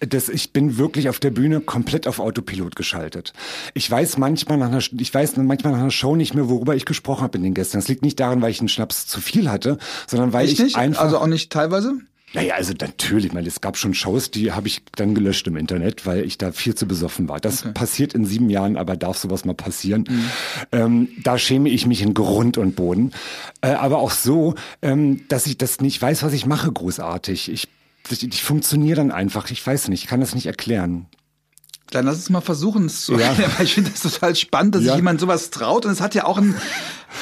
[0.00, 3.32] das, ich bin wirklich auf der Bühne komplett auf Autopilot geschaltet.
[3.74, 6.84] Ich weiß manchmal nach einer, ich weiß manchmal nach einer Show nicht mehr, worüber ich
[6.84, 7.76] gesprochen habe in den Gästen.
[7.76, 10.60] Das liegt nicht daran, weil ich einen Schnaps zu viel hatte, sondern weil Echt ich
[10.60, 10.76] nicht?
[10.76, 11.98] einfach Also auch nicht teilweise?
[12.32, 15.56] Naja, also natürlich, ich meine, es gab schon Shows, die habe ich dann gelöscht im
[15.56, 17.40] Internet, weil ich da viel zu besoffen war.
[17.40, 20.04] Das passiert in sieben Jahren, aber darf sowas mal passieren.
[20.70, 23.12] Ähm, da schäme ich mich in Grund und Boden.
[23.62, 27.50] Äh, aber auch so, ähm, dass ich das nicht weiß, was ich mache, großartig.
[27.50, 27.68] Ich,
[28.08, 29.50] ich, ich funktioniere dann einfach.
[29.50, 31.06] Ich weiß nicht, ich kann das nicht erklären.
[31.90, 33.28] Dann lass uns mal versuchen, es zu Ja.
[33.28, 34.92] erklären, weil ich finde das total spannend, dass Ja.
[34.92, 36.54] sich jemand sowas traut und es hat ja auch einen,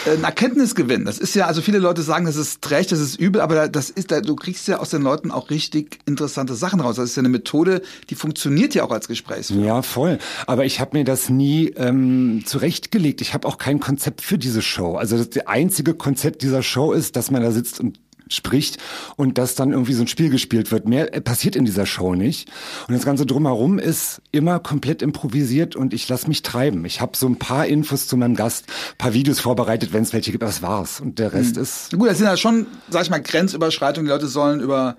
[0.07, 1.04] äh, einen Erkenntnisgewinn.
[1.04, 3.90] Das ist ja, also viele Leute sagen, das ist trägt, das ist übel, aber das
[3.90, 6.96] ist, da, du kriegst ja aus den Leuten auch richtig interessante Sachen raus.
[6.96, 9.64] Das ist ja eine Methode, die funktioniert ja auch als Gesprächsführer.
[9.64, 10.18] Ja, voll.
[10.46, 13.20] Aber ich habe mir das nie ähm, zurechtgelegt.
[13.20, 14.96] Ich habe auch kein Konzept für diese Show.
[14.96, 17.98] Also das einzige Konzept dieser Show ist, dass man da sitzt und
[18.35, 18.79] spricht
[19.17, 20.88] und dass dann irgendwie so ein Spiel gespielt wird.
[20.88, 22.51] Mehr äh, passiert in dieser Show nicht.
[22.87, 26.85] Und das Ganze drumherum ist immer komplett improvisiert und ich lasse mich treiben.
[26.85, 28.67] Ich habe so ein paar Infos zu meinem Gast,
[28.99, 30.43] paar Videos vorbereitet, wenn es welche gibt.
[30.43, 31.01] Das war's.
[31.01, 34.07] Und der Rest ist Gut, das sind ja schon, sag ich mal, Grenzüberschreitungen.
[34.07, 34.97] Die Leute sollen über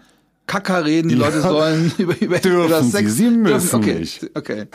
[0.49, 3.13] Kacker reden, die Leute sollen über, über, Dürfen über sie, Sex.
[3.13, 4.31] sie müssen okay, nicht.
[4.33, 4.65] Okay.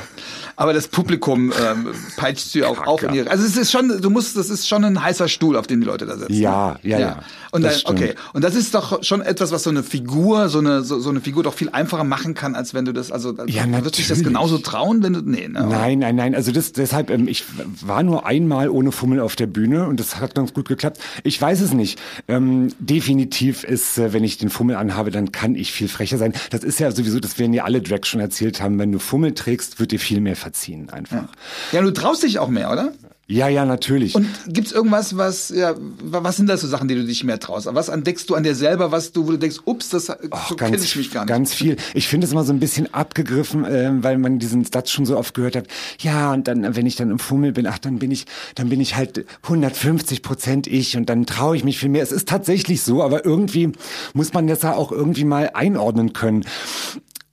[0.55, 3.29] Aber das Publikum ähm, peitscht sie auch auf in ihre.
[3.31, 5.87] Also es ist schon, du musst, das ist schon ein heißer Stuhl, auf den die
[5.87, 6.33] Leute da sitzen.
[6.33, 7.23] Ja, ja, ja.
[7.51, 8.15] Und Das dann, okay.
[8.33, 11.21] Und das ist doch schon etwas, was so eine Figur, so eine, so, so eine
[11.21, 14.09] Figur doch viel einfacher machen kann, als wenn du das, also, Ja, würdest du dich
[14.09, 15.67] das genauso trauen, wenn du, nee, ne?
[15.69, 16.35] Nein, nein, nein.
[16.35, 17.45] Also das, deshalb, ähm, ich
[17.81, 20.99] war nur einmal ohne Fummel auf der Bühne und das hat ganz gut geklappt.
[21.23, 22.01] Ich weiß es nicht.
[22.29, 26.33] Ähm, definitiv ist, äh, wenn ich den Fummel anhabe, dann kann ich viel frecher sein.
[26.51, 28.79] Das ist ja sowieso, das werden ja alle Drags schon erzählt haben.
[28.79, 31.29] Wenn du Fummel trägst, wird dir viel mehr verziehen einfach.
[31.73, 32.93] Ja, du traust dich auch mehr, oder?
[33.27, 34.15] Ja, ja, natürlich.
[34.15, 37.67] Und gibt's irgendwas, was, ja, was sind das so Sachen, die du dich mehr traust?
[37.71, 40.77] Was entdeckst du an dir selber, was du, wo du denkst, ups, das so kenne
[40.77, 41.29] ich mich gar nicht.
[41.29, 41.77] Ganz viel.
[41.95, 45.17] Ich finde es immer so ein bisschen abgegriffen, äh, weil man diesen Satz schon so
[45.17, 45.69] oft gehört hat.
[46.01, 48.81] Ja, und dann, wenn ich dann im Fummel bin, ach, dann bin ich, dann bin
[48.81, 52.03] ich halt 150 Prozent ich und dann traue ich mich viel mehr.
[52.03, 53.73] Es ist tatsächlich so, aber irgendwie
[54.13, 56.45] muss man das ja auch irgendwie mal einordnen können.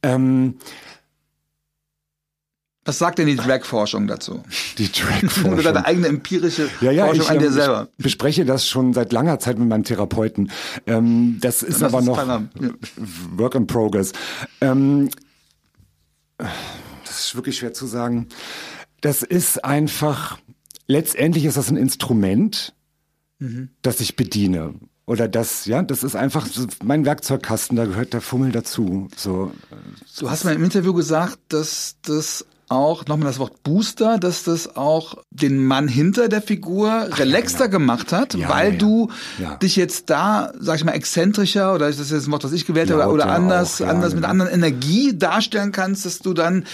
[0.03, 0.55] Ähm,
[2.83, 4.43] Was sagt denn die Drag-Forschung dazu?
[4.79, 5.63] die Oder Drag-Forschung.
[5.63, 7.87] deine eigene empirische Ja, ja, Forschung ich, an dir ähm, selber?
[7.97, 10.51] ich bespreche das schon seit langer Zeit mit meinem Therapeuten.
[10.87, 12.69] Ähm, das ist Das aber ist noch keiner- ja.
[13.37, 14.13] Work in Progress.
[14.61, 15.09] Ähm,
[16.37, 18.27] das ist wirklich schwer zu sagen.
[19.01, 20.39] Das ist einfach,
[20.87, 22.73] letztendlich ist das ein Instrument,
[23.39, 23.69] Mhm.
[23.81, 24.75] das ich bediene.
[25.07, 26.47] Oder das, ja, das ist einfach
[26.83, 29.07] mein Werkzeugkasten, da gehört der Fummel dazu.
[29.15, 29.51] So,
[30.19, 34.75] Du hast mal im Interview gesagt, dass das auch, nochmal das Wort Booster, dass das
[34.77, 39.55] auch den Mann hinter der Figur relaxter gemacht hat, Ja, weil ja, du ja.
[39.55, 42.65] dich jetzt da, sag ich mal, exzentrischer oder das ist jetzt ein Wort, was ich
[42.65, 44.31] gewählt habe, oder, anders, auch, ja, anders mit genau.
[44.31, 46.65] anderen Energie darstellen kannst, dass du dann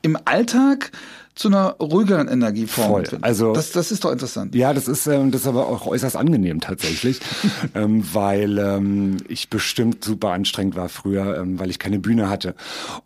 [0.00, 0.90] im Alltag
[1.34, 3.18] zu einer ruhigeren Energieform Voll.
[3.22, 4.54] Also- das, das ist doch interessant.
[4.54, 7.20] Ja, das ist, ähm, das ist aber auch äußerst angenehm tatsächlich,
[7.74, 12.54] ähm, weil ähm, ich bestimmt super anstrengend war früher, ähm, weil ich keine Bühne hatte.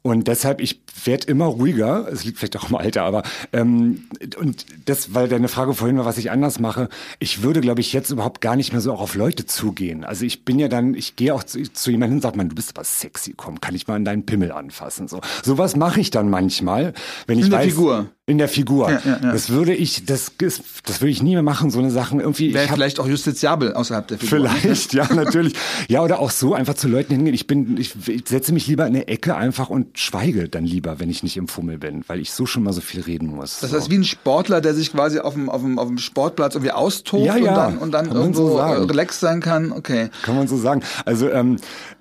[0.03, 4.07] Und deshalb, ich werde immer ruhiger, es liegt vielleicht auch im Alter, aber ähm,
[4.39, 6.89] und das, weil deine Frage vorhin war, was ich anders mache,
[7.21, 10.05] ich würde, glaube ich, jetzt überhaupt gar nicht mehr so auch auf Leute zugehen.
[10.05, 12.55] Also ich bin ja dann, ich gehe auch zu, zu jemandem und sage, man, du
[12.55, 15.07] bist aber sexy, komm, kann ich mal an deinen Pimmel anfassen?
[15.07, 16.93] So, sowas mache ich dann manchmal,
[17.27, 18.11] wenn ich In weiß, Figur.
[18.29, 18.91] In der Figur.
[18.91, 19.33] Ja, ja, ja.
[19.33, 22.53] Das würde ich, das, das würde ich nie mehr machen, so eine Sachen irgendwie.
[22.53, 24.49] Wäre vielleicht auch justiziabel außerhalb der Figur.
[24.51, 25.53] vielleicht, ja, natürlich.
[25.89, 27.35] Ja, oder auch so einfach zu Leuten hingehen.
[27.35, 30.99] Ich bin, ich, ich setze mich lieber in eine Ecke einfach und schweige dann lieber,
[30.99, 33.61] wenn ich nicht im Fummel bin, weil ich so schon mal so viel reden muss.
[33.61, 33.77] Das so.
[33.77, 36.73] heißt, wie ein Sportler, der sich quasi auf dem, auf dem, auf dem Sportplatz irgendwie
[36.73, 39.71] austobt und dann, und dann irgendwo so äh, relaxed sein kann.
[39.71, 40.11] Okay.
[40.23, 40.83] Kann man so sagen.
[41.05, 41.59] Also ähm,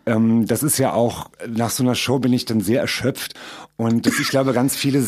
[0.08, 3.36] ähm, das ist ja auch, nach so einer Show bin ich dann sehr erschöpft
[3.78, 5.04] und das, ich glaube, ganz viele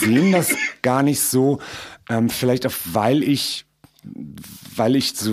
[0.00, 1.60] sehen das gar nicht so,
[2.08, 3.66] ähm, vielleicht auch, weil ich
[4.76, 5.32] weil ich so,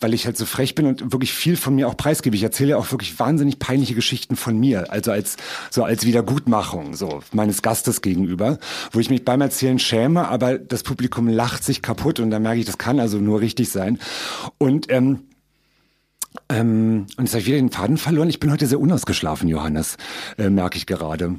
[0.00, 2.36] weil ich halt so frech bin und wirklich viel von mir auch preisgebe.
[2.36, 5.36] Ich erzähle ja auch wirklich wahnsinnig peinliche Geschichten von mir, also als
[5.70, 8.58] so als Wiedergutmachung so meines Gastes gegenüber,
[8.92, 12.60] wo ich mich beim Erzählen schäme, aber das Publikum lacht sich kaputt und dann merke
[12.60, 13.98] ich, das kann also nur richtig sein.
[14.58, 15.24] Und ähm,
[16.48, 18.30] ähm, und jetzt habe ich wieder den Faden verloren.
[18.30, 19.96] Ich bin heute sehr unausgeschlafen, Johannes,
[20.38, 21.38] äh, merke ich gerade.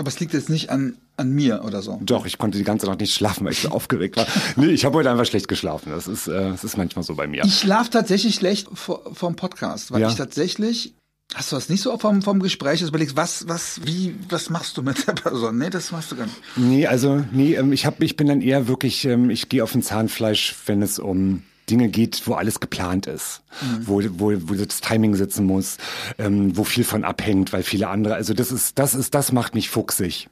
[0.00, 2.00] Aber es liegt jetzt nicht an, an mir oder so.
[2.02, 4.26] Doch, ich konnte die ganze Nacht nicht schlafen, weil ich so aufgeregt war.
[4.56, 5.90] Nee, ich habe heute einfach schlecht geschlafen.
[5.90, 7.44] Das ist, äh, das ist manchmal so bei mir.
[7.44, 10.08] Ich schlafe tatsächlich schlecht vor, dem Podcast, weil Ja.
[10.08, 10.94] ich tatsächlich
[11.34, 14.50] Hast du das nicht so vom, vom Gespräch, dass du überlegst, was, was, wie, was
[14.50, 15.58] machst du mit der Person?
[15.58, 16.36] Nee, das machst du gar nicht.
[16.56, 19.72] Nee, also, nee, ähm, ich hab, ich bin dann eher wirklich, ähm, ich gehe auf
[19.76, 23.86] ein Zahnfleisch, wenn es um Dinge geht, wo alles geplant ist, mhm.
[23.86, 25.78] wo, wo, wo das Timing sitzen muss,
[26.18, 29.54] ähm, wo viel von abhängt, weil viele andere, also das ist, das ist, das macht
[29.54, 30.28] mich fuchsig.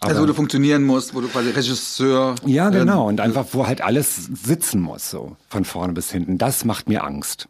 [0.00, 2.36] Aber, also wo du funktionieren musst, wo du quasi Regisseur.
[2.46, 3.08] Ja, genau.
[3.08, 6.38] Und einfach, wo halt alles sitzen muss, so von vorne bis hinten.
[6.38, 7.48] Das macht mir Angst.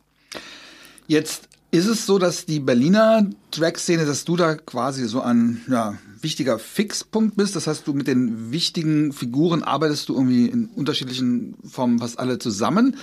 [1.07, 5.99] Jetzt ist es so, dass die Berliner Drag-Szene, dass du da quasi so ein ja,
[6.23, 7.57] wichtiger Fixpunkt bist?
[7.57, 12.39] Das heißt, du mit den wichtigen Figuren arbeitest du irgendwie in unterschiedlichen Formen fast alle
[12.39, 12.97] zusammen?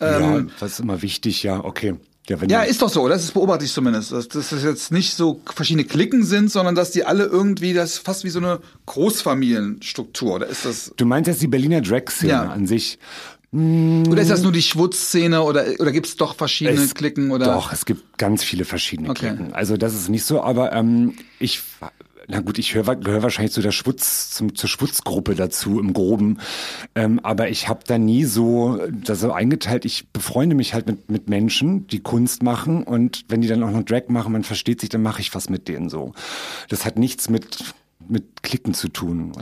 [0.00, 1.94] Ja, ähm, das ist immer wichtig, ja, okay.
[2.28, 5.14] Ja, ja, ist doch so, das ist beobachte ich zumindest, dass, dass das jetzt nicht
[5.14, 10.34] so verschiedene Klicken sind, sondern dass die alle irgendwie, das fast wie so eine Großfamilienstruktur,
[10.34, 10.92] oder ist das?
[10.96, 12.42] Du meinst jetzt die Berliner Drag-Szene ja.
[12.50, 12.98] an sich?
[13.52, 17.30] Oder ist das nur die Schwutz-Szene oder, oder gibt es doch verschiedene es, Klicken?
[17.30, 17.46] Oder?
[17.46, 19.28] Doch, es gibt ganz viele verschiedene okay.
[19.28, 19.54] Klicken.
[19.54, 21.62] Also das ist nicht so, aber ähm, ich
[22.28, 26.38] na gut, ich höre gehöre wahrscheinlich zu der Schwutz, zum, zur Schwutzgruppe dazu im Groben.
[26.94, 31.10] Ähm, aber ich habe da nie so, das so eingeteilt, ich befreunde mich halt mit,
[31.10, 34.80] mit Menschen, die Kunst machen und wenn die dann auch noch Drag machen, man versteht
[34.80, 36.12] sich, dann mache ich was mit denen so.
[36.68, 37.74] Das hat nichts mit
[38.08, 39.32] mit Klicken zu tun.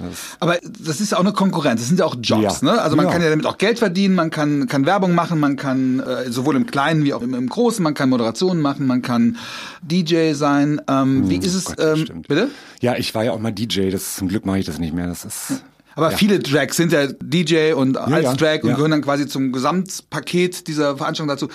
[0.41, 2.73] Aber das ist ja auch eine Konkurrenz, das sind ja auch Jobs, ja.
[2.73, 2.81] ne?
[2.81, 3.13] Also man ja.
[3.13, 6.57] kann ja damit auch Geld verdienen, man kann, kann Werbung machen, man kann äh, sowohl
[6.57, 9.37] im Kleinen wie auch im, im Großen, man kann Moderationen machen, man kann
[9.83, 10.81] DJ sein.
[10.89, 12.51] Ähm, hm, wie ist es, Gott, ähm, bitte?
[12.81, 15.07] Ja, ich war ja auch mal DJ, das zum Glück mache ich das nicht mehr.
[15.07, 15.65] Das ist.
[15.97, 16.17] Aber ja.
[16.17, 20.67] viele Drags sind ja DJ und ja, als Drag und gehören dann quasi zum Gesamtpaket
[20.67, 21.49] dieser Veranstaltung dazu.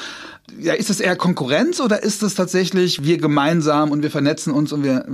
[0.59, 4.71] Ja, ist das eher Konkurrenz oder ist das tatsächlich wir gemeinsam und wir vernetzen uns
[4.71, 5.05] und wir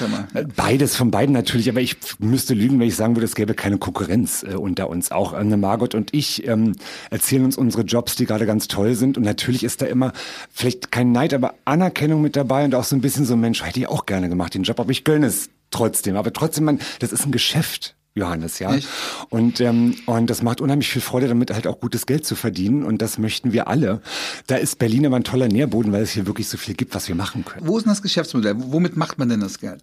[0.00, 0.26] mal.
[0.34, 3.54] Äh, beides von beiden natürlich, aber ich müsste lügen, wenn ich sagen würde, es gäbe
[3.54, 5.12] keine Konkurrenz äh, unter uns.
[5.12, 6.72] Auch äh, Margot und ich ähm,
[7.10, 10.12] erzählen uns unsere Jobs, die gerade ganz toll sind und natürlich ist da immer
[10.50, 13.78] vielleicht kein Neid, aber Anerkennung mit dabei und auch so ein bisschen so Mensch, hätte
[13.78, 16.16] ich auch gerne gemacht den Job, aber ich gönne es trotzdem.
[16.16, 17.96] Aber trotzdem, man, das ist ein Geschäft.
[18.14, 18.74] Johannes, ja.
[18.74, 18.88] Echt?
[19.30, 22.84] Und ähm, und das macht unheimlich viel Freude, damit halt auch gutes Geld zu verdienen
[22.84, 24.02] und das möchten wir alle.
[24.46, 27.08] Da ist Berlin aber ein toller Nährboden, weil es hier wirklich so viel gibt, was
[27.08, 27.66] wir machen können.
[27.66, 28.54] Wo ist denn das Geschäftsmodell?
[28.58, 29.80] Womit macht man denn das Geld?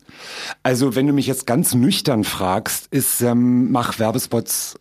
[0.62, 4.76] Also wenn du mich jetzt ganz nüchtern fragst, ist ähm, mach Werbespots,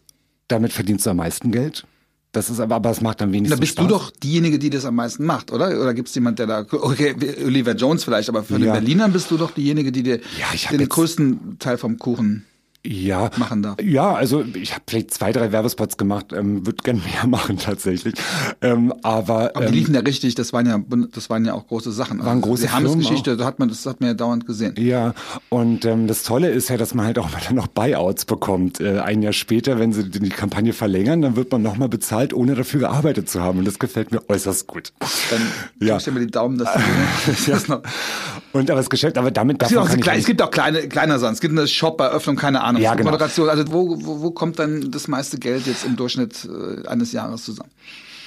[0.49, 1.87] damit verdienst du am meisten Geld.
[2.33, 3.87] Das ist aber, aber es macht am wenigsten Da bist Spaß.
[3.87, 5.81] du doch diejenige, die das am meisten macht, oder?
[5.81, 8.59] Oder gibt es jemand, der da, okay, Oliver Jones vielleicht, aber für ja.
[8.59, 12.45] den Berlinern bist du doch diejenige, die dir ja, den größten Teil vom Kuchen
[12.87, 13.77] ja, machen darf.
[13.83, 18.15] Ja, also ich habe vielleicht zwei, drei Werbespots gemacht, ähm, würde gern mehr machen tatsächlich.
[18.63, 20.81] Ähm, aber aber die ähm, liefen ja richtig, das waren ja
[21.13, 22.21] das waren ja auch große Sachen.
[22.21, 24.75] Waren also, große die Hammes-Geschichte, da hat man das hat man ja dauernd gesehen.
[24.79, 25.15] Ja,
[25.49, 28.81] und ähm, das Tolle ist ja, dass man halt auch mal dann noch Buyouts bekommt.
[28.81, 32.55] Äh, ein Jahr später, wenn sie die Kampagne verlängern, dann wird man nochmal bezahlt, ohne
[32.55, 33.59] dafür gearbeitet zu haben.
[33.59, 34.93] Und das gefällt mir äußerst gut.
[35.31, 35.43] Dann
[35.87, 35.97] ja.
[35.97, 37.59] ich dir mal die Daumen, dass du ja.
[37.67, 37.83] noch.
[38.53, 41.35] Und aber das Geschäft, aber damit darf man klein, Es gibt auch kleine, kleiner Sachen.
[41.35, 42.68] Es gibt eine Shop-Eröffnung, keine Ahnung.
[42.77, 43.11] Ja, genau.
[43.11, 43.49] Moderation.
[43.49, 47.45] Also wo, wo, wo kommt dann das meiste Geld jetzt im Durchschnitt äh, eines Jahres
[47.45, 47.71] zusammen?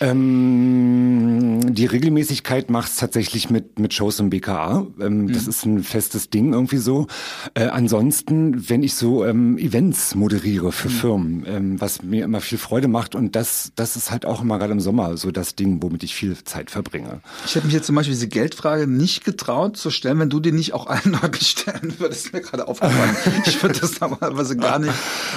[0.02, 4.88] Ähm, die Regelmäßigkeit macht's tatsächlich mit, mit Shows im BKA.
[5.00, 5.34] Ähm, mhm.
[5.34, 7.06] Das ist ein festes Ding irgendwie so.
[7.54, 10.94] Äh, ansonsten, wenn ich so ähm, Events moderiere für mhm.
[10.94, 14.58] Firmen, ähm, was mir immer viel Freude macht und das, das ist halt auch immer
[14.58, 17.22] gerade im Sommer so das Ding, womit ich viel Zeit verbringe.
[17.46, 20.52] Ich hätte mich jetzt zum Beispiel diese Geldfrage nicht getraut zu stellen, wenn du die
[20.52, 22.34] nicht auch Leuten stellen würdest.
[22.34, 23.16] Mir gerade aufgefallen.
[23.46, 24.94] ich würde das normalerweise gar nicht.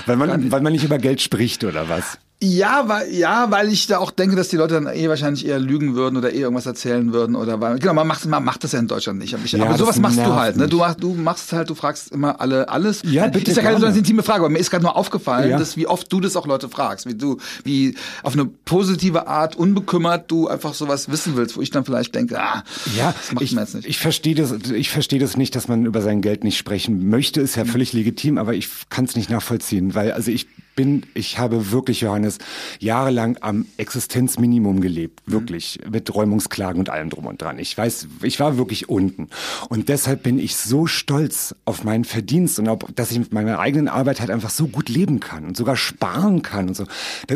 [0.07, 0.53] Weil man, nicht.
[0.53, 2.19] weil man nicht über Geld spricht oder was?
[2.43, 5.59] Ja, weil, ja, weil ich da auch denke, dass die Leute dann eh wahrscheinlich eher
[5.59, 8.73] lügen würden oder eh irgendwas erzählen würden oder weil, genau, man macht, man macht das
[8.73, 9.35] ja in Deutschland nicht.
[9.35, 10.69] Aber, ich, ja, aber sowas machst du halt, ne?
[10.69, 13.03] Du machst, du machst halt, du fragst immer alle alles.
[13.05, 13.51] Ja, bitte.
[13.51, 15.59] Ist ja keine besonders intime Frage, aber mir ist gerade nur aufgefallen, ja.
[15.59, 19.57] dass wie oft du das auch Leute fragst, wie du, wie auf eine positive Art,
[19.57, 22.63] unbekümmert du einfach sowas wissen willst, wo ich dann vielleicht denke, ah,
[22.97, 23.89] ja, das macht ich, man jetzt nicht.
[23.89, 27.41] Ich verstehe das, ich verstehe das nicht, dass man über sein Geld nicht sprechen möchte,
[27.41, 27.69] ist ja mhm.
[27.69, 32.01] völlig legitim, aber ich kann es nicht nachvollziehen, weil, also ich bin, ich habe wirklich,
[32.01, 32.39] Johannes,
[32.79, 35.33] jahrelang am Existenzminimum gelebt, mhm.
[35.33, 35.93] wirklich, mhm.
[35.93, 37.59] mit Räumungsklagen und allem drum und dran.
[37.59, 39.29] Ich weiß, ich war wirklich unten.
[39.69, 43.59] Und deshalb bin ich so stolz auf meinen Verdienst und ob, dass ich mit meiner
[43.59, 46.85] eigenen Arbeit halt einfach so gut leben kann und sogar sparen kann und so.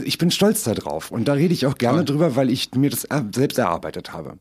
[0.04, 1.10] Ich bin stolz darauf.
[1.10, 2.16] Und da rede ich auch gerne Toll.
[2.16, 4.38] drüber, weil ich mir das selbst erarbeitet habe.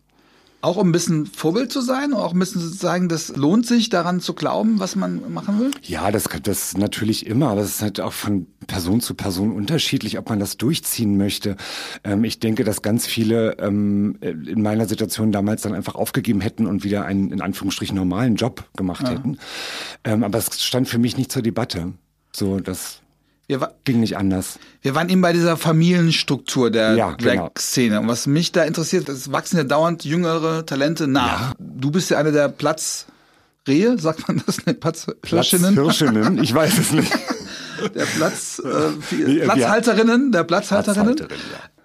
[0.68, 3.88] Auch um ein bisschen Vorbild zu sein, auch ein bisschen zu sagen, das lohnt sich,
[3.88, 5.72] daran zu glauben, was man machen will?
[5.82, 7.56] Ja, das, das natürlich immer.
[7.56, 11.56] Das ist halt auch von Person zu Person unterschiedlich, ob man das durchziehen möchte.
[12.04, 16.68] Ähm, ich denke, dass ganz viele ähm, in meiner Situation damals dann einfach aufgegeben hätten
[16.68, 19.14] und wieder einen, in Anführungsstrichen, normalen Job gemacht ja.
[19.14, 19.38] hätten.
[20.04, 21.94] Ähm, aber es stand für mich nicht zur Debatte.
[22.34, 23.00] So, das
[23.48, 24.60] Wir wa- Ging nicht anders.
[24.82, 27.48] Wir waren eben bei dieser Familienstruktur der Ja, genau.
[27.48, 28.02] Drag-Szene.
[28.02, 31.54] Und was mich da interessiert, es wachsen ja dauernd jüngere Talente nach.
[31.60, 34.66] Du bist ja einer der Platzrehe, sagt man das?
[34.66, 35.74] Ne, Platzhirschinnen?
[35.76, 37.12] Hirschinnen, ich weiß es nicht.
[37.94, 38.66] Der Platz, äh,
[39.28, 41.16] Wir- Platzhalterinnen, der Platzhalterinnen.
[41.16, 41.44] Platzhalterin,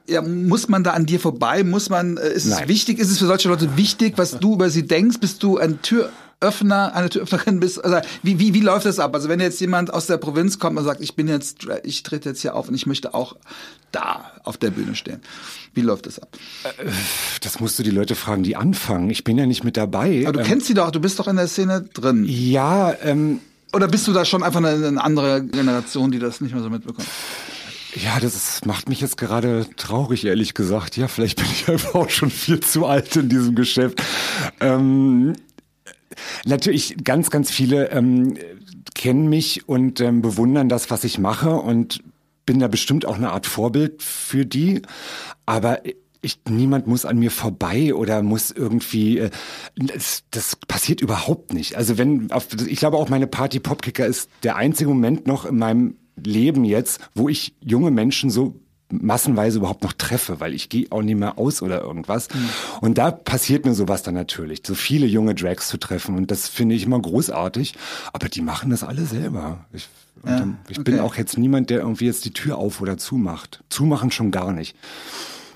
[0.09, 1.65] Ja, muss man da an dir vorbei?
[1.65, 2.69] Muss man, äh, ist es Nein.
[2.69, 5.19] wichtig, ist es für solche Leute wichtig, was du über sie denkst?
[5.21, 5.83] Bist du ein
[6.47, 7.83] Türöffner, eine Türöffnerin bist?
[7.85, 9.15] Also, wie, wie, wie läuft das ab?
[9.15, 12.31] Also, wenn jetzt jemand aus der Provinz kommt und sagt, ich bin jetzt, ich trete
[12.31, 13.37] jetzt hier auf und ich möchte auch
[13.93, 15.21] da auf der Bühne stehen.
[15.75, 16.37] Wie läuft das ab?
[17.43, 19.09] Das musst du die Leute fragen, die anfangen.
[19.11, 20.23] Ich bin ja nicht mit dabei.
[20.25, 22.25] Aber du Ähm, kennst sie doch, du bist doch in der Szene drin.
[22.27, 23.41] ja, ähm,
[23.73, 26.71] Oder bist du da schon einfach eine, eine andere Generation, die das nicht mehr so
[26.71, 27.09] mitbekommt?
[27.95, 30.97] ja, das ist, macht mich jetzt gerade traurig, ehrlich gesagt.
[30.97, 34.03] Ja, vielleicht bin ich einfach auch schon viel zu alt in diesem Geschäft.
[34.61, 35.35] Ähm,
[36.45, 38.35] natürlich, ganz, ganz viele ähm,
[38.95, 42.03] kennen mich und ähm, bewundern das, was ich mache und
[42.47, 44.83] bin da bestimmt auch eine Art Vorbild für die.
[45.47, 45.81] Aber
[46.23, 49.31] ich, niemand muss an mir vorbei oder muss irgendwie, äh,
[49.77, 51.77] das, das passiert überhaupt nicht.
[51.77, 55.59] Also wenn, auf, ich glaube auch meine Party Popkicker ist der einzige Moment noch in
[55.59, 58.55] meinem Leben jetzt, wo ich junge Menschen so
[58.93, 62.29] massenweise überhaupt noch treffe, weil ich gehe auch nicht mehr aus oder irgendwas.
[62.81, 66.17] Und da passiert mir sowas dann natürlich, so viele junge Drags zu treffen.
[66.17, 67.75] Und das finde ich immer großartig.
[68.13, 69.65] Aber die machen das alle selber.
[69.73, 69.89] Ich,
[70.25, 71.03] Ja, dann- ich bin okay.
[71.03, 73.65] auch jetzt niemand, der irgendwie jetzt die Tür auf oder zumacht.
[73.71, 74.77] Zumachen schon gar nicht.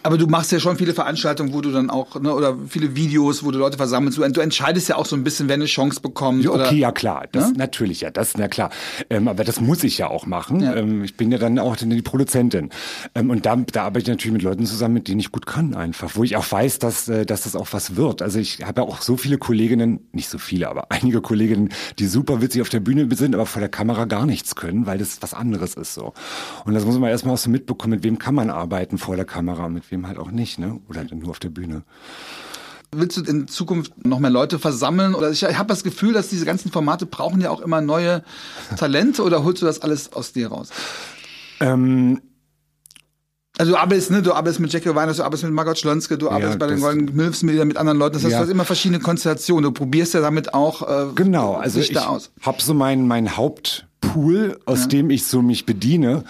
[0.07, 3.45] Aber du machst ja schon viele Veranstaltungen, wo du dann auch, ne, oder viele Videos,
[3.45, 4.16] wo du Leute versammelst.
[4.16, 6.45] Du, du entscheidest ja auch so ein bisschen, wer eine Chance bekommt.
[6.45, 7.55] Ja, oder, okay, ja klar, das Ja?
[7.57, 8.71] natürlich ja, das na klar.
[9.11, 10.61] Ähm, aber das muss ich ja auch machen.
[10.61, 10.77] Ja.
[10.77, 12.71] Ähm, ich bin ja dann auch die Produzentin
[13.16, 15.75] ähm, und da, da arbeite ich natürlich mit Leuten zusammen, mit denen ich gut kann
[15.75, 18.23] einfach, wo ich auch weiß, dass äh, dass das auch was wird.
[18.23, 22.07] Also ich habe ja auch so viele Kolleginnen, nicht so viele, aber einige Kolleginnen, die
[22.07, 25.21] super witzig auf der Bühne sind, aber vor der Kamera gar nichts können, weil das
[25.21, 26.12] was anderes ist so.
[26.64, 29.25] Und das muss man erstmal auch so mitbekommen, mit wem kann man arbeiten vor der
[29.25, 30.81] Kamera, mit wem halt auch nicht, ne?
[30.89, 31.83] Oder dann nur auf der Bühne.
[32.93, 35.15] Willst du in Zukunft noch mehr Leute versammeln?
[35.15, 38.23] Oder ich habe das Gefühl, dass diese ganzen Formate brauchen ja auch immer neue
[38.77, 40.71] Talente oder holst du das alles aus dir raus?
[41.61, 42.21] Ähm,
[43.59, 46.29] Also du arbeitest, ne, du arbeitest mit Jackie Weiners, du arbeitest mit Margot Schlönske, du
[46.31, 48.15] arbeitest bei den Golden Milfs mit, mit anderen Leuten.
[48.15, 48.39] Das heißt, Ja.
[48.41, 49.65] du hast immer verschiedene Konstellationen.
[49.65, 52.31] Du probierst ja damit auch äh, Genau, also ich aus.
[52.43, 56.25] habe so meinen mein Hauptpool, aus dem ich so mich bediene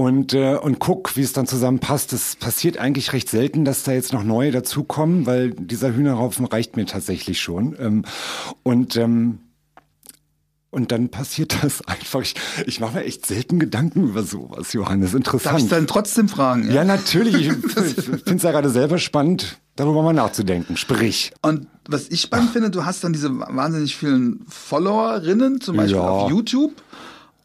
[0.00, 2.14] und äh, und guck, wie es dann zusammenpasst.
[2.14, 6.76] Das passiert eigentlich recht selten, dass da jetzt noch neue dazukommen, weil dieser Hühnerhaufen reicht
[6.76, 7.76] mir tatsächlich schon.
[7.78, 8.04] Ähm,
[8.62, 9.40] und ähm,
[10.70, 12.22] und dann passiert das einfach.
[12.22, 12.34] Ich,
[12.66, 15.10] ich mache mir echt selten Gedanken über sowas, Johannes.
[15.12, 15.72] Darf ich Interessant.
[15.72, 16.70] dann trotzdem fragen?
[16.72, 17.48] Ja, natürlich.
[17.48, 20.78] Ich finde es ja gerade selber spannend, darüber mal nachzudenken.
[20.78, 21.32] Sprich.
[21.42, 26.08] Und was ich spannend finde, du hast dann diese wahnsinnig vielen Followerinnen, zum Beispiel Ja.
[26.08, 26.72] auf YouTube.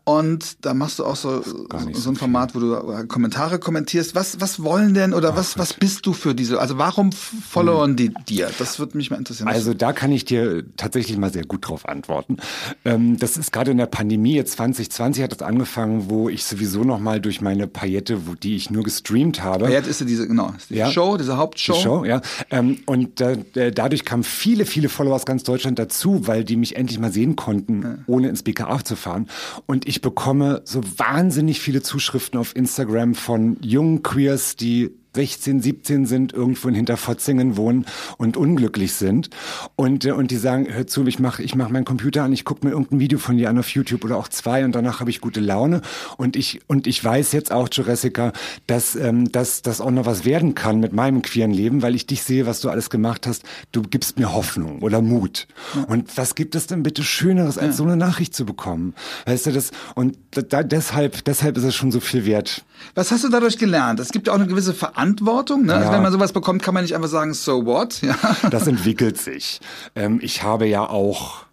[0.08, 4.14] Und da machst du auch so, so, so ein Format, wo du äh, Kommentare kommentierst.
[4.14, 6.60] Was, was wollen denn oder was, was bist du für diese?
[6.62, 8.52] Also warum f- followern die dir?
[8.60, 9.48] Das würde mich mal interessieren.
[9.48, 12.38] Also da kann ich dir tatsächlich mal sehr gut drauf antworten.
[12.86, 16.84] Ähm, das ist gerade in der Pandemie jetzt 2020 hat das angefangen, wo ich sowieso
[16.84, 19.72] noch mal durch meine Paillette, wo die ich nur gestreamt habe.
[19.72, 20.92] Jetzt ist ja diese, genau, diese Ja.
[20.92, 21.74] Show, diese Hauptshow.
[21.74, 22.22] Die Show, ja.
[22.52, 26.58] Ähm, und äh, äh, dadurch kamen viele, viele Follower aus ganz Deutschland dazu, weil die
[26.58, 29.28] mich endlich mal sehen konnten, ohne ins BKA zu fahren.
[29.66, 36.06] Und ich bekomme so wahnsinnig viele Zuschriften auf Instagram von jungen Queers, die 16, 17
[36.06, 37.86] sind, irgendwo in Hinterfotzingen wohnen
[38.18, 39.30] und unglücklich sind.
[39.76, 42.46] Und, äh, und die sagen, hör zu, ich mache ich mach meinen Computer an, ich
[42.46, 45.10] gucke mir irgendein Video von dir an auf YouTube oder auch zwei und danach habe
[45.10, 45.82] ich gute Laune.
[46.18, 48.34] Und ich, und ich weiß jetzt auch, Jessica,
[48.68, 52.06] dass, ähm, dass das auch noch was werden kann mit meinem queeren Leben, weil ich
[52.06, 53.44] dich sehe, was du alles gemacht hast.
[53.72, 55.48] Du gibst mir Hoffnung oder Mut.
[55.88, 58.94] Und was gibt es denn bitte Schöneres, als so eine Nachricht zu bekommen?
[59.26, 59.72] Weißt du das?
[59.96, 62.66] Und da, deshalb, deshalb ist es schon so viel wert.
[62.94, 64.00] Was hast du dadurch gelernt?
[64.00, 65.05] Es gibt ja auch eine gewisse Verantwortung.
[65.14, 65.74] Ne?
[65.74, 65.94] Also Ja.
[65.94, 68.02] wenn man sowas bekommt, kann man nicht einfach sagen, so what?
[68.06, 68.16] Ja.
[68.50, 69.60] Das entwickelt sich.
[69.96, 71.46] Ähm, ich habe ja auch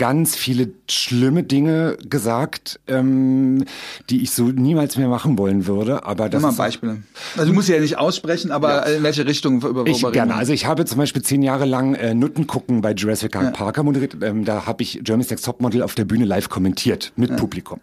[0.00, 3.66] ganz viele schlimme Dinge gesagt, ähm,
[4.08, 6.06] die ich so niemals mehr machen wollen würde.
[6.06, 7.02] Aber das Nimm mal Beispiele.
[7.36, 10.36] Also du musst ja nicht aussprechen, aber in welche Richtung über Ich gerne.
[10.36, 13.82] Also ich habe zum Beispiel zehn Jahre lang äh, Nutten gucken bei Jurassic Park Parker
[13.82, 14.16] moderiert.
[14.22, 17.80] Ähm, da habe ich Jeremy's Next Topmodel auf der Bühne live kommentiert mit Publikum.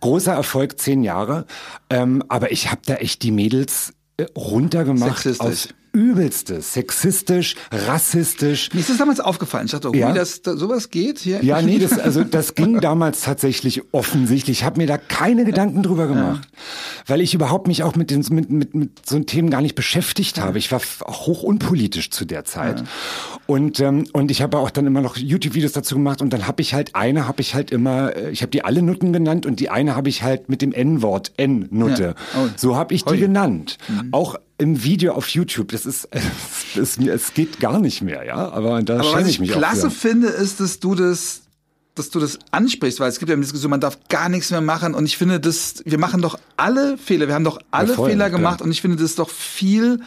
[0.00, 1.46] Großer Erfolg, zehn Jahre.
[1.90, 3.92] Ähm, aber ich habe da echt die Mädels
[4.36, 5.46] runtergemacht Sexistisch.
[5.46, 6.60] aus Übelste.
[6.62, 8.70] Sexistisch, rassistisch.
[8.72, 9.66] Mir ist das damals aufgefallen.
[9.66, 10.10] Ich dachte, oh, Ja.
[10.12, 11.42] wie das da, sowas geht hier.
[11.44, 14.60] Ja, nee, das, also das ging damals tatsächlich offensichtlich.
[14.60, 16.48] Ich habe mir da keine Gedanken drüber gemacht,
[17.06, 20.40] weil ich überhaupt mich auch mit, den, mit, mit, mit so Themen gar nicht beschäftigt
[20.40, 20.58] habe.
[20.58, 22.84] Ich war hoch unpolitisch zu der Zeit.
[23.46, 26.62] Und, ähm, und ich habe auch dann immer noch YouTube-Videos dazu gemacht und dann habe
[26.62, 29.60] ich halt eine, habe ich halt immer, äh, ich habe die alle Nutten genannt und
[29.60, 32.14] die eine habe ich halt mit dem N-Wort, N-Nutte.
[32.34, 32.40] Ja.
[32.40, 32.48] Oh.
[32.56, 33.18] So habe ich die Hui.
[33.18, 33.78] genannt.
[34.12, 35.72] Auch im Video auf YouTube.
[35.72, 36.08] Das ist,
[36.74, 38.50] es, ist, mir- es geht gar nicht mehr, ja.
[38.50, 40.08] Aber da schäme was ich ich mich auch klasse für.
[40.08, 41.40] finde, ist, dass du das
[41.94, 44.62] dass du das ansprichst, weil es gibt ja eine Diskussion, man darf gar nichts mehr
[44.62, 48.08] machen und ich finde, das, wir machen doch alle Fehler, wir haben doch alle voll,
[48.08, 48.38] Fehler klar.
[48.38, 50.00] gemacht und ich finde das doch viel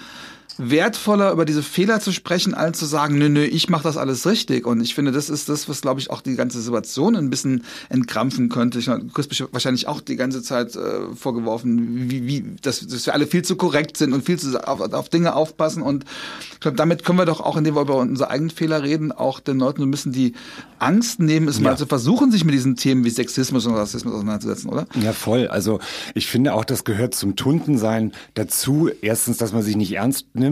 [0.57, 4.25] wertvoller, über diese Fehler zu sprechen, als zu sagen, nö, nö, ich mache das alles
[4.25, 4.65] richtig.
[4.65, 7.63] Und ich finde, das ist das, was, glaube ich, auch die ganze Situation ein bisschen
[7.89, 8.79] entkrampfen könnte.
[8.79, 13.13] Ich, kriegst mich wahrscheinlich auch die ganze Zeit äh, vorgeworfen, wie, wie, dass, dass wir
[13.13, 15.81] alle viel zu korrekt sind und viel zu auf, auf Dinge aufpassen.
[15.81, 16.05] Und
[16.53, 19.39] ich glaube, damit können wir doch auch, indem wir über unsere eigenen Fehler reden, auch
[19.39, 20.33] den Leuten ein bisschen die
[20.79, 24.69] Angst nehmen, es mal zu versuchen, sich mit diesen Themen wie Sexismus und Rassismus auseinanderzusetzen,
[24.69, 24.87] oder?
[25.01, 25.47] Ja, voll.
[25.47, 25.79] Also
[26.13, 28.89] ich finde auch, das gehört zum Tuntensein dazu.
[29.01, 30.44] Erstens, dass man sich nicht ernst nimmt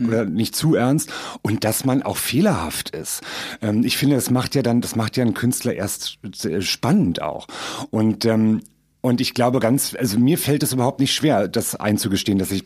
[0.00, 1.10] oder nicht zu ernst
[1.42, 3.20] und dass man auch fehlerhaft ist.
[3.60, 6.18] Ähm, ich finde, das macht ja dann, das macht ja einen Künstler erst
[6.60, 7.48] spannend auch.
[7.90, 8.60] Und ähm,
[9.00, 12.64] und ich glaube ganz, also mir fällt es überhaupt nicht schwer, das einzugestehen, dass ich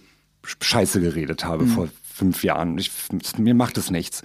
[0.60, 2.76] Scheiße geredet habe vor fünf Jahren.
[2.78, 2.90] Ich,
[3.38, 4.22] mir macht es nichts.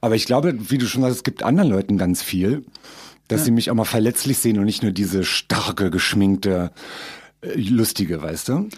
[0.00, 2.64] Aber ich glaube, wie du schon sagst, es gibt anderen Leuten ganz viel,
[3.28, 6.70] dass sie mich auch mal verletzlich sehen und nicht nur diese starke, geschminkte,
[7.40, 8.68] äh, lustige, weißt du?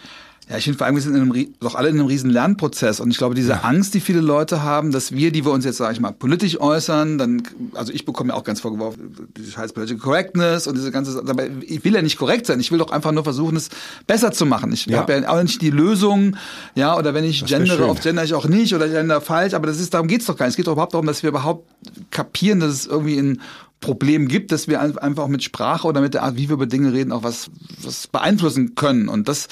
[0.50, 3.00] Ja, ich finde vor allem, wir sind in einem, doch alle in einem riesen Lernprozess
[3.00, 5.76] und ich glaube, diese Angst, die viele Leute haben, dass wir, die wir uns jetzt,
[5.76, 7.42] sage ich mal, politisch äußern, dann,
[7.74, 11.50] also ich bekomme ja auch ganz vorgeworfen, die scheiß Political Correctness und diese ganze, dabei,
[11.60, 13.68] ich will ja nicht korrekt sein, ich will doch einfach nur versuchen, es
[14.06, 14.72] besser zu machen.
[14.72, 15.00] Ich Ja.
[15.00, 16.36] habe ja auch nicht die Lösung,
[16.74, 19.66] ja, oder wenn ich wär gendere, auf gender ich auch nicht oder gender falsch, aber
[19.66, 20.52] das ist, darum geht's doch gar nicht.
[20.52, 21.68] Es geht doch überhaupt darum, dass wir überhaupt
[22.10, 23.40] kapieren, dass es irgendwie ein
[23.80, 26.66] Problem gibt, dass wir ein- einfach mit Sprache oder mit der Art, wie wir über
[26.66, 27.48] Dinge reden, auch was,
[27.82, 29.08] was beeinflussen können.
[29.08, 29.48] Und das,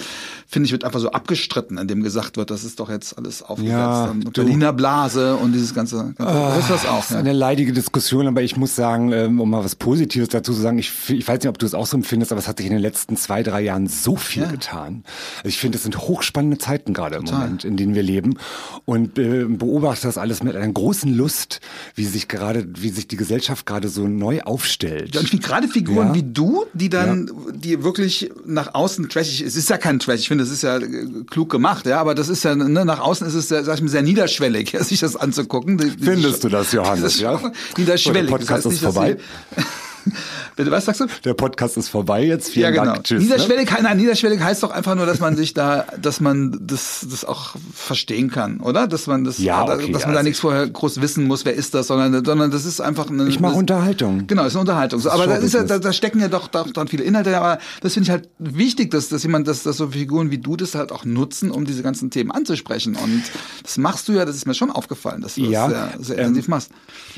[0.48, 3.72] finde ich, wird einfach so abgestritten, indem gesagt wird, das ist doch jetzt alles aufgesetzt.
[3.72, 6.96] Ja, und Berliner Blase und dieses ganze, ganze das ist das auch.
[6.98, 10.52] Das ist eine leidige Diskussion, aber ich muss sagen, ähm, um mal was Positives dazu
[10.52, 12.58] zu sagen, ich, ich weiß nicht, ob du es auch so empfindest, aber es hat
[12.58, 14.50] sich in den letzten zwei, drei Jahren so viel Ja.
[14.50, 15.04] getan.
[15.38, 17.24] Also ich finde, es sind hochspannende Zeiten gerade im.
[17.24, 18.38] Moment, in denen wir leben
[18.84, 21.60] und äh, beobachte das alles mit einer großen Lust,
[21.94, 25.14] wie sich gerade, wie sich die Gesellschaft gerade so neu aufstellt.
[25.14, 26.14] Ja, und finde gerade Figuren Ja.
[26.14, 30.28] wie du, die dann, die wirklich nach außen trashig, es ist ja kein Trash, ich
[30.28, 30.86] finde, das ist ja äh,
[31.30, 33.82] klug gemacht, ja, aber das ist ja, ne, nach außen ist es, sehr, sag ich
[33.82, 35.78] mal, sehr niederschwellig, sich das anzugucken.
[35.78, 37.40] Die- die- Findest du das, Johannes, ist ja?
[37.76, 38.30] Niederschwellig.
[38.30, 39.16] Der Podcast das heißt ist nicht, dass vorbei.
[40.56, 41.06] Bitte, was sagst du?
[41.24, 42.50] Der Podcast ist vorbei jetzt.
[42.50, 42.94] Vielen ja, genau.
[42.94, 43.04] Dank.
[43.04, 43.18] Tschüss.
[43.18, 43.24] Ne?
[43.24, 47.24] niederschwellig, nein, niederschwellig heißt doch einfach nur, dass man sich da, dass man das, das
[47.24, 48.86] auch verstehen kann, oder?
[48.86, 51.54] Dass man das, Ja, dass okay, man da also- nichts vorher groß wissen muss, wer
[51.54, 53.28] ist das, sondern, sondern das ist einfach eine.
[53.28, 54.26] Ich mache Unterhaltung.
[54.26, 55.02] Genau, ist eine Unterhaltung.
[55.02, 57.58] Das aber da, ist ja, da, da stecken ja doch, doch dann viele Inhalte, aber
[57.80, 60.74] das finde ich halt wichtig, dass, dass jemand, dass, dass so Figuren wie du das
[60.74, 62.96] halt auch nutzen, um diese ganzen Themen anzusprechen.
[62.96, 63.22] Und
[63.62, 66.18] das machst du ja, das ist mir schon aufgefallen, dass du Ja, das sehr, sehr
[66.18, 66.70] ähm, intensiv machst.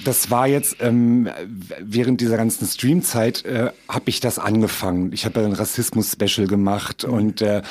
[0.05, 1.29] Das war jetzt ähm,
[1.81, 5.13] während dieser ganzen Streamzeit äh, habe ich das angefangen.
[5.13, 7.63] Ich habe ein Rassismus-Special gemacht und äh,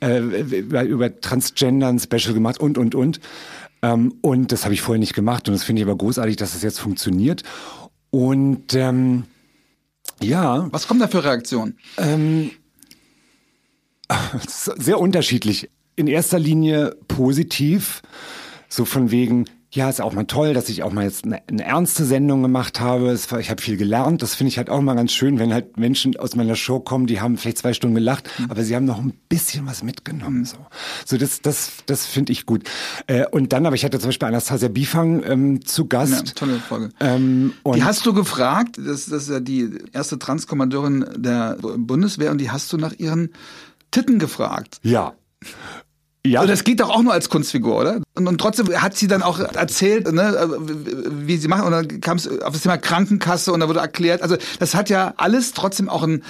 [0.00, 3.20] äh, über, über Transgender ein Special gemacht und und und.
[3.82, 6.50] Ähm, und das habe ich vorher nicht gemacht und das finde ich aber großartig, dass
[6.50, 7.42] es das jetzt funktioniert.
[8.08, 9.24] Und ähm,
[10.22, 11.76] ja, Was kommt da für Reaktionen?
[14.42, 15.68] Ist sehr unterschiedlich.
[15.94, 18.00] In erster Linie positiv,
[18.70, 19.44] so von wegen,
[19.74, 22.78] ja, ist auch mal toll, dass ich auch mal jetzt eine, eine ernste Sendung gemacht
[22.78, 23.18] habe.
[23.30, 24.22] War, ich habe viel gelernt.
[24.22, 27.08] Das finde ich halt auch mal ganz schön, wenn halt Menschen aus meiner Show kommen,
[27.08, 30.44] die haben vielleicht zwei Stunden gelacht, aber sie haben noch ein bisschen was mitgenommen.
[30.44, 30.58] So,
[31.04, 32.62] so das, das, das finde ich gut.
[33.08, 36.36] Äh, und dann, aber ich hatte zum Beispiel Anastasia Bifang ähm, zu Ja, Gast.
[36.36, 36.90] tolle Folge.
[37.00, 42.30] Ähm, und die hast du gefragt, das, das ist ja die erste Transkommandeurin der Bundeswehr
[42.30, 43.30] und die hast du nach ihren
[43.90, 44.78] Titten gefragt.
[44.82, 45.14] ja.
[46.26, 48.00] Ja, Und das geht doch auch nur als Kunstfigur, oder?
[48.14, 50.48] Und, und trotzdem hat sie dann auch erzählt, ne,
[51.10, 51.64] wie sie machen.
[51.66, 54.22] Und dann kam es auf das Thema Krankenkasse und da wurde erklärt.
[54.22, 56.22] Also das hat ja alles trotzdem auch einen,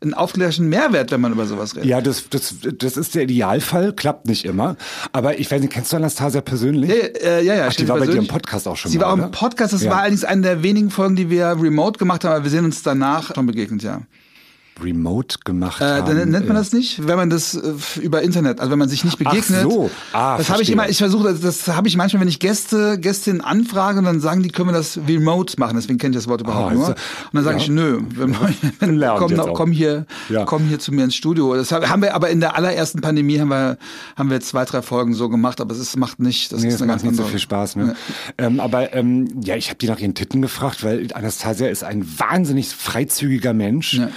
[0.00, 1.88] einen aufklärerischen Mehrwert, wenn man über sowas redet.
[1.88, 4.76] Ja, das, das, das ist der Idealfall, klappt nicht immer.
[5.12, 6.90] Aber ich weiß nicht, kennst du Anastasia persönlich?
[6.90, 7.54] Ja, ja, ja.
[7.54, 8.26] ja Ach, die war bei dir im.
[8.26, 9.30] Podcast auch schon Sie mal, war auch im oder?
[9.30, 9.72] Podcast.
[9.72, 9.92] Das Ja.
[9.92, 12.82] war allerdings eine der wenigen Folgen, die wir remote gemacht haben, aber wir sehen uns
[12.82, 14.00] danach schon begegnet, ja.
[14.82, 16.16] Remote gemacht äh, haben.
[16.18, 19.04] Dann nennt man das nicht, wenn man das äh, über Internet, also wenn man sich
[19.04, 19.60] nicht begegnet.
[19.66, 19.90] Ach so.
[20.12, 22.98] Ah, das habe ich immer, ich versuche, das, das habe ich manchmal, wenn ich Gäste,
[23.00, 26.28] Gästinnen anfrage und dann sagen die, können wir das remote machen, deswegen kenne ich das
[26.28, 26.86] Wort überhaupt Ah, nur.
[26.88, 27.02] Und ja-
[27.32, 27.62] dann sage ja.
[27.62, 29.54] ich, nö, wenn, Lernt komm, auch.
[29.54, 30.44] komm hier, Ja.
[30.44, 31.54] komm hier zu mir ins Studio.
[31.54, 33.78] Das haben wir aber in der allerersten Pandemie haben wir,
[34.16, 36.82] haben wir zwei, drei Folgen so gemacht, aber es macht nicht, das Nee, ist das
[36.82, 37.76] eine macht ganz nicht so viel Spaß.
[37.76, 37.96] Ne?
[38.38, 42.06] Ähm, aber ähm, ja, ich habe die nach ihren Titten gefragt, weil Anastasia ist ein
[42.18, 43.94] wahnsinnig freizügiger Mensch.
[43.94, 44.08] Ja.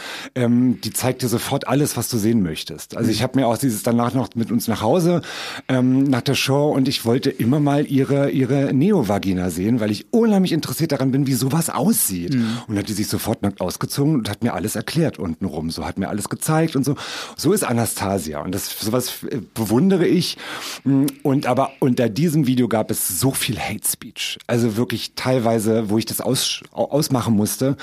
[0.50, 2.98] Ähm, die zeigt dir sofort alles, was du sehen möchtest.
[2.98, 5.22] Also ich habe mir auch dieses danach noch mit uns nach Hause
[5.68, 10.08] ähm, nach der Show und ich wollte immer mal ihre ihre Neovagina sehen, weil ich
[10.12, 12.36] unheimlich interessiert daran bin, wie sowas aussieht.
[12.68, 15.70] Und hat die sich sofort nackt ausgezogen und hat mir alles erklärt untenrum.
[15.72, 16.96] So hat mir alles gezeigt und so.
[17.38, 20.38] So ist Anastasia und das sowas äh, bewundere ich.
[20.84, 24.38] Mm, Und aber unter diesem Video gab es so viel Hate Speech.
[24.48, 27.78] Also wirklich teilweise, wo ich das aus, au- ausmachen musste,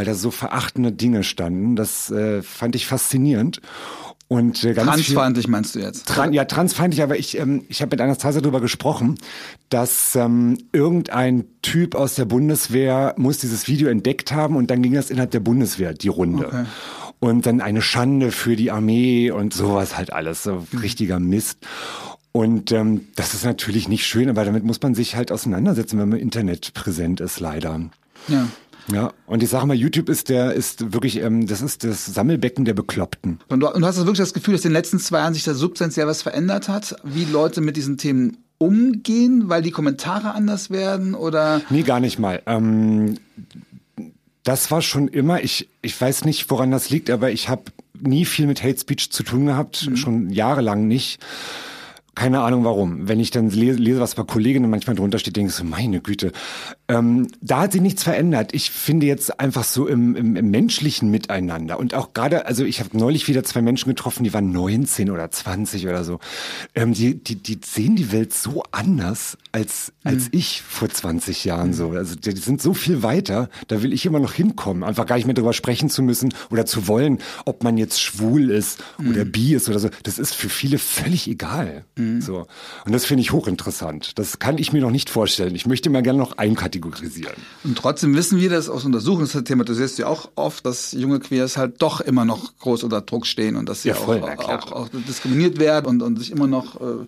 [0.00, 1.76] weil da so verachtende Dinge standen.
[1.76, 3.60] Das äh, fand ich faszinierend.
[4.28, 6.06] Und äh, ganz viel, Transfeindlich meinst du jetzt?
[6.06, 9.18] Tran ja, transfeindlich, aber ich, ähm, ich habe mit Anastasia darüber gesprochen,
[9.68, 14.94] dass ähm, irgendein Typ aus der Bundeswehr muss dieses Video entdeckt haben und dann ging
[14.94, 16.46] das innerhalb der Bundeswehr, die Runde.
[16.46, 16.64] Okay.
[17.18, 21.58] Und dann eine Schande für die Armee und sowas halt alles, so richtiger Mist.
[22.32, 26.08] Und ähm, das ist natürlich nicht schön, aber damit muss man sich halt auseinandersetzen, wenn
[26.08, 27.78] man im Internet präsent ist, leider.
[28.28, 28.48] Ja.
[28.92, 32.64] Ja, und ich sage mal, YouTube ist der, ist wirklich, ähm, das ist das Sammelbecken
[32.64, 33.40] der Bekloppten.
[33.48, 35.44] Und du, und du hast wirklich das Gefühl, dass in den letzten zwei Jahren sich
[35.44, 40.70] da substanziell was verändert hat, wie Leute mit diesen Themen umgehen, weil die Kommentare anders
[40.70, 42.42] werden oder Nee, gar nicht mal.
[42.46, 43.16] Ähm,
[44.44, 47.64] das war schon immer, ich, ich weiß nicht, woran das liegt, aber ich habe
[47.98, 51.20] nie viel mit Hate Speech zu tun gehabt, schon jahrelang nicht.
[52.14, 53.08] Keine Ahnung warum.
[53.08, 56.00] Wenn ich dann lese, lese was bei Kolleginnen manchmal drunter steht, denke ich so, meine
[56.00, 56.32] Güte.
[56.90, 58.52] Ähm, da hat sich nichts verändert.
[58.52, 62.80] Ich finde jetzt einfach so im, im, im menschlichen Miteinander und auch gerade, also ich
[62.80, 66.18] habe neulich wieder zwei Menschen getroffen, die waren 19 oder 20 oder so.
[66.74, 71.72] Ähm, die, die, die sehen die Welt so anders als, als ich vor 20 Jahren
[71.72, 71.90] so.
[71.90, 74.82] Also die, die sind so viel weiter, da will ich immer noch hinkommen.
[74.82, 78.50] Einfach gar nicht mehr drüber sprechen zu müssen oder zu wollen, ob man jetzt schwul
[78.50, 79.90] ist oder bi ist oder so.
[80.02, 81.84] Das ist für viele völlig egal.
[82.20, 82.46] So.
[82.84, 84.18] Und das finde ich hochinteressant.
[84.18, 85.54] Das kann ich mir noch nicht vorstellen.
[85.54, 86.79] Ich möchte mal gerne noch einkategorisieren.
[87.64, 91.20] Und trotzdem wissen wir das aus Untersuchungen, das thematisierst du ja auch oft, dass junge
[91.20, 94.48] Queers halt doch immer noch groß unter Druck stehen und dass sie Ja, voll, auch,
[94.48, 97.06] auch, auch diskriminiert werden und, und sich immer noch, äh,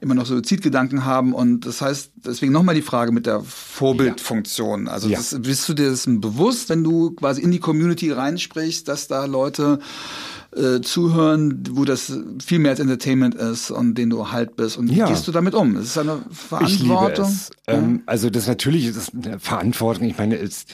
[0.00, 1.32] immer noch Suizidgedanken haben.
[1.32, 4.88] Und das heißt, deswegen nochmal die Frage mit der Vorbildfunktion.
[4.88, 5.18] Also Ja.
[5.18, 9.24] das, bist du dir dessen bewusst, wenn du quasi in die Community reinsprichst, dass da
[9.24, 9.78] Leute
[10.56, 12.12] äh, zuhören, wo das
[12.44, 15.08] viel mehr als Entertainment ist und den du halt bist und wie Ja.
[15.08, 15.76] gehst du damit um?
[15.76, 17.26] Es ist eine Verantwortung.
[17.26, 17.50] es.
[17.66, 20.06] Ähm, also das natürlich ist eine Verantwortung.
[20.06, 20.66] Ich meine, es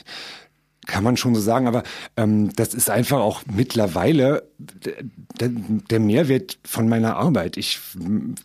[0.87, 1.85] kann man schon so sagen, aber
[2.17, 7.57] ähm, das ist einfach auch mittlerweile der, der Mehrwert von meiner Arbeit.
[7.57, 7.79] Ich,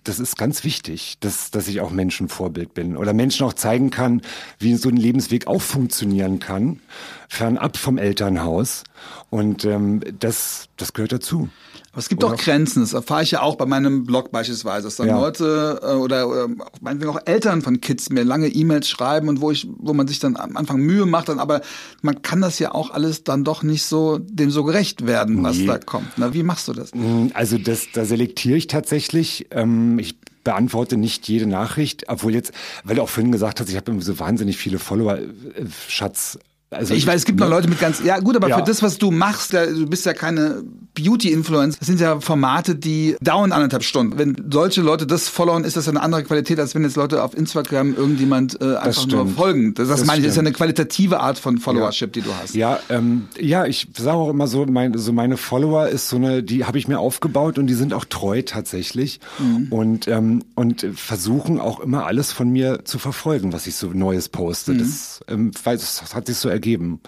[0.04, 4.22] das ist ganz wichtig, dass, dass ich auch Menschenvorbild bin oder Menschen auch zeigen kann,
[4.60, 6.82] wie so ein Lebensweg auch funktionieren kann,
[7.30, 8.84] fernab vom Elternhaus.
[9.30, 11.50] Und ähm, das, das gehört dazu.
[11.92, 14.98] Aber es gibt auch Grenzen, das erfahre ich ja auch bei meinem Blog beispielsweise, dass
[14.98, 15.18] dann Ja.
[15.20, 16.48] Leute äh, oder, oder
[16.82, 20.20] meinetwegen auch Eltern von Kids mir lange E-Mails schreiben und wo ich, wo man sich
[20.20, 21.62] dann am Anfang Mühe macht, dann aber
[22.02, 25.58] man kann das ja auch alles dann doch nicht so dem so gerecht werden, was
[25.58, 25.68] Nee.
[25.68, 26.08] da kommt.
[26.18, 26.92] Na, wie machst du das?
[27.34, 29.48] Also das, da selektiere ich tatsächlich.
[29.52, 32.52] Ähm, ich beantworte nicht jede Nachricht, obwohl jetzt,
[32.84, 35.26] weil du auch vorhin gesagt hast, ich habe irgendwie so wahnsinnig viele Follower, äh,
[35.88, 36.38] Schatz.
[36.72, 38.58] Also Ich weiß, es gibt noch Leute mit ganz, ja gut, aber Ja.
[38.58, 40.64] für das, was du machst, ja, du bist ja keine
[40.96, 44.18] Beauty-Influencer, das sind ja Formate, die dauern anderthalb Stunden.
[44.18, 47.22] Wenn solche Leute das followen, ist das ja eine andere Qualität, als wenn jetzt Leute
[47.22, 49.74] auf Instagram irgendjemand äh, einfach nur folgen.
[49.74, 52.30] Das, das, Das meine ich, das ist ja eine qualitative Art von Followership, die du
[52.42, 52.56] hast.
[52.56, 56.44] Ja, ähm, ja, ich sage auch immer so, mein, so meine Follower ist so eine,
[56.44, 59.20] die habe ich mir aufgebaut und die sind auch treu tatsächlich
[59.70, 64.30] und ähm, und versuchen auch immer alles von mir zu verfolgen, was ich so Neues
[64.30, 64.76] poste.
[64.76, 67.00] Das, ähm, weil das hat sich so ergeben.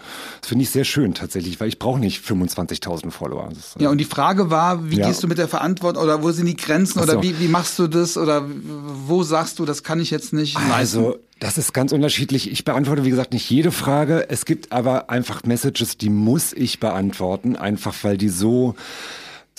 [0.42, 3.50] Das finde ich sehr schön tatsächlich, weil ich brauche nicht 25.000 Follower.
[3.54, 5.08] Das, Ja, und die Frage war, wie Ja.
[5.08, 7.14] gehst du mit der Verantwortung oder wo sind die Grenzen Ach so.
[7.14, 8.46] oder wie, wie machst du das oder
[9.08, 10.72] wo sagst du, das kann ich jetzt nicht leisten?
[10.72, 12.52] Also, das ist ganz unterschiedlich.
[12.52, 14.26] Ich beantworte, wie gesagt, nicht jede Frage.
[14.30, 18.76] Es gibt aber einfach Messages, die muss ich beantworten, einfach weil die so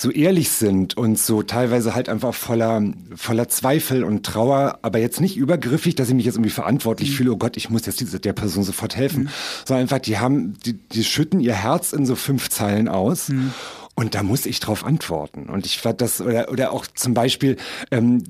[0.01, 2.80] so ehrlich sind und so teilweise halt einfach voller
[3.16, 7.32] voller Zweifel und Trauer, aber jetzt nicht übergriffig, dass ich mich jetzt irgendwie verantwortlich fühle,
[7.32, 9.28] oh Gott, ich muss jetzt dieser, der Person sofort helfen,
[9.64, 13.32] sondern einfach, die haben, die, die schütten ihr Herz in so fünf Zeilen aus.
[13.96, 15.49] Und da muss ich drauf antworten.
[15.49, 17.57] Und ich fand das, oder, oder auch zum Beispiel,
[17.90, 18.22] ähm,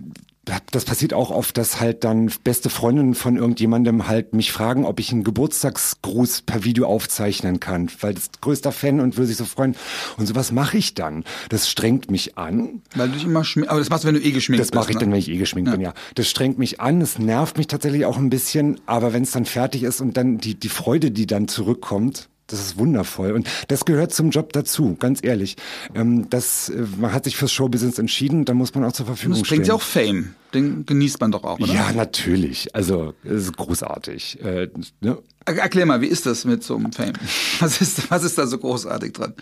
[0.71, 5.01] das passiert auch oft, dass halt dann beste Freundinnen von irgendjemandem halt mich fragen, ob
[5.01, 9.45] ich einen Geburtstagsgruß per Video aufzeichnen kann, weil das größter Fan und würde sich so
[9.45, 9.77] freuen.
[10.17, 11.25] Und sowas mache ich dann.
[11.49, 12.83] Das strengt mich an.
[12.95, 13.71] Weil du dich immer schminkst.
[13.71, 14.75] Aber das machst du, wenn du eh geschminkt das bist.
[14.75, 15.01] Das mache ich ne?
[15.01, 15.77] dann, wenn ich eh geschminkt ja.
[15.77, 15.95] bin, ja.
[16.15, 19.45] Das strengt mich an, es nervt mich tatsächlich auch ein bisschen, aber wenn es dann
[19.45, 23.33] fertig ist und dann die, die Freude, die dann zurückkommt, das ist wundervoll.
[23.33, 25.57] Und das gehört zum Job dazu, ganz ehrlich.
[25.95, 29.37] Ähm, das, äh, man hat sich fürs Showbusiness entschieden, da muss man auch zur Verfügung
[29.37, 29.43] stehen.
[29.43, 30.35] Das bringt ja auch Fame.
[30.55, 31.73] Den genießt man doch auch, oder?
[31.73, 32.75] Ja, natürlich.
[32.75, 34.43] Also, es ist großartig.
[34.43, 34.69] Äh,
[35.01, 35.19] ne?
[35.45, 37.13] Erklär mal, wie ist das mit so einem Fame?
[37.61, 39.35] Was ist, was ist da so großartig dran?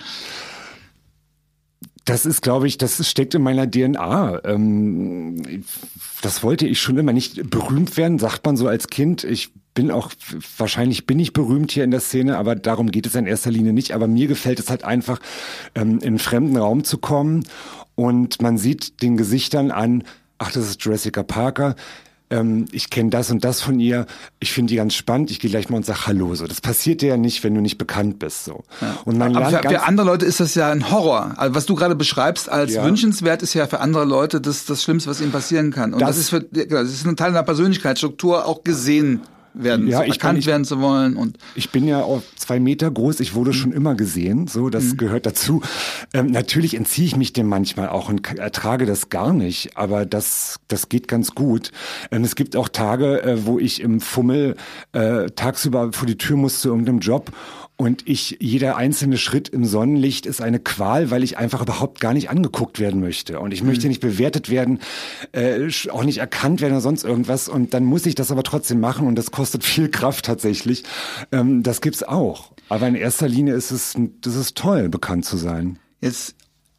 [2.04, 4.44] Das ist, glaube ich, das steckt in meiner DNA.
[4.44, 5.64] Ähm,
[6.22, 9.24] das wollte ich schon immer nicht berühmt werden, sagt man so als Kind.
[9.24, 10.10] Ich bin auch,
[10.56, 13.72] wahrscheinlich bin ich berühmt hier in der Szene, aber darum geht es in erster Linie
[13.72, 13.92] nicht.
[13.92, 15.20] Aber mir gefällt es halt einfach,
[15.76, 17.44] ähm, in einen fremden Raum zu kommen
[17.94, 20.02] und man sieht den Gesichtern an,
[20.38, 21.76] ach, das ist Jessica Parker.
[22.28, 24.06] Ähm, ich kenne das und das von ihr,
[24.40, 26.34] ich finde die ganz spannend, ich gehe gleich mal und sag Hallo.
[26.34, 28.46] So, das passiert dir ja nicht, wenn du nicht bekannt bist.
[28.46, 28.64] So.
[28.80, 28.96] Ja.
[29.04, 31.34] Und man Aber für, für, andere Leute ist das ja ein Horror.
[31.36, 32.84] Also, was du gerade beschreibst als ja.
[32.84, 35.92] wünschenswert, ist ja für andere Leute das, das Schlimmste, was ihnen passieren kann.
[35.92, 39.20] Und das, das ist für, das ist ein Teil einer Persönlichkeitsstruktur, auch gesehen
[39.62, 41.16] werden, ja, erkannt ich, werden zu wollen.
[41.16, 43.54] Und ich bin ja auch zwei Meter groß, ich wurde mhm.
[43.54, 44.96] schon immer gesehen, so das mhm.
[44.96, 45.62] gehört dazu.
[46.12, 50.58] Ähm, natürlich entziehe ich mich dem manchmal auch und ertrage das gar nicht, aber das,
[50.68, 51.72] das geht ganz gut.
[52.10, 54.56] Ähm, es gibt auch Tage, äh, wo ich im Fummel
[54.92, 57.32] äh, tagsüber vor die Tür muss zu irgendeinem Job
[57.78, 62.14] und ich, jeder einzelne Schritt im Sonnenlicht ist eine Qual, weil ich einfach überhaupt gar
[62.14, 63.38] nicht angeguckt werden möchte.
[63.38, 63.68] Und ich mhm.
[63.68, 64.80] möchte nicht bewertet werden,
[65.32, 67.50] äh, auch nicht erkannt werden oder sonst irgendwas.
[67.50, 70.84] Und dann muss ich das aber trotzdem machen und das kostet viel Kraft tatsächlich.
[71.32, 72.52] Ähm, das gibt's auch.
[72.70, 75.78] Aber in erster Linie ist es, das ist toll, bekannt zu sein.
[76.00, 76.34] Jetzt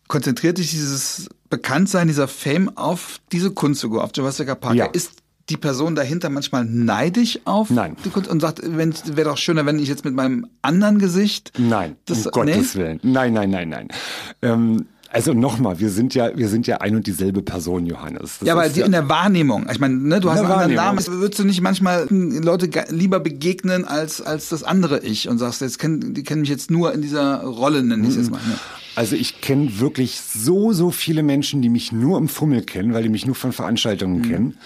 [0.08, 4.76] konzentriert sich dieses Bekanntsein, dieser Fame auf diese Kunstfigur, auf Jurassic Park.
[4.76, 4.88] Ja.
[4.88, 5.12] Ist
[5.50, 7.96] die Person dahinter manchmal neidisch auf Nein.
[8.04, 11.54] die Kunst und sagt, wäre doch schöner, wenn ich jetzt mit meinem anderen Gesicht.
[11.58, 12.82] Nein, das, um Gottes nee?
[12.82, 13.00] Willen.
[13.04, 13.88] Nein, nein, nein, nein.
[14.42, 18.40] Ähm, also nochmal, wir sind ja, wir sind ja ein und dieselbe Person, Johannes.
[18.40, 19.68] Das ja, aber die, ja in der Wahrnehmung.
[19.72, 21.08] Ich meine, ne, du hast einen anderen Namen.
[21.08, 25.80] Würdest du nicht manchmal Leute lieber begegnen als als das andere Ich und sagst, jetzt
[25.80, 28.42] kennen die kennen mich jetzt nur in dieser Rolle, nenne ich es jetzt mal.
[28.48, 28.60] Ja.
[28.96, 33.04] Also ich kenne wirklich so so viele Menschen, die mich nur im Fummel kennen, weil
[33.04, 34.30] die mich nur von Veranstaltungen mhm.
[34.30, 34.58] kennen.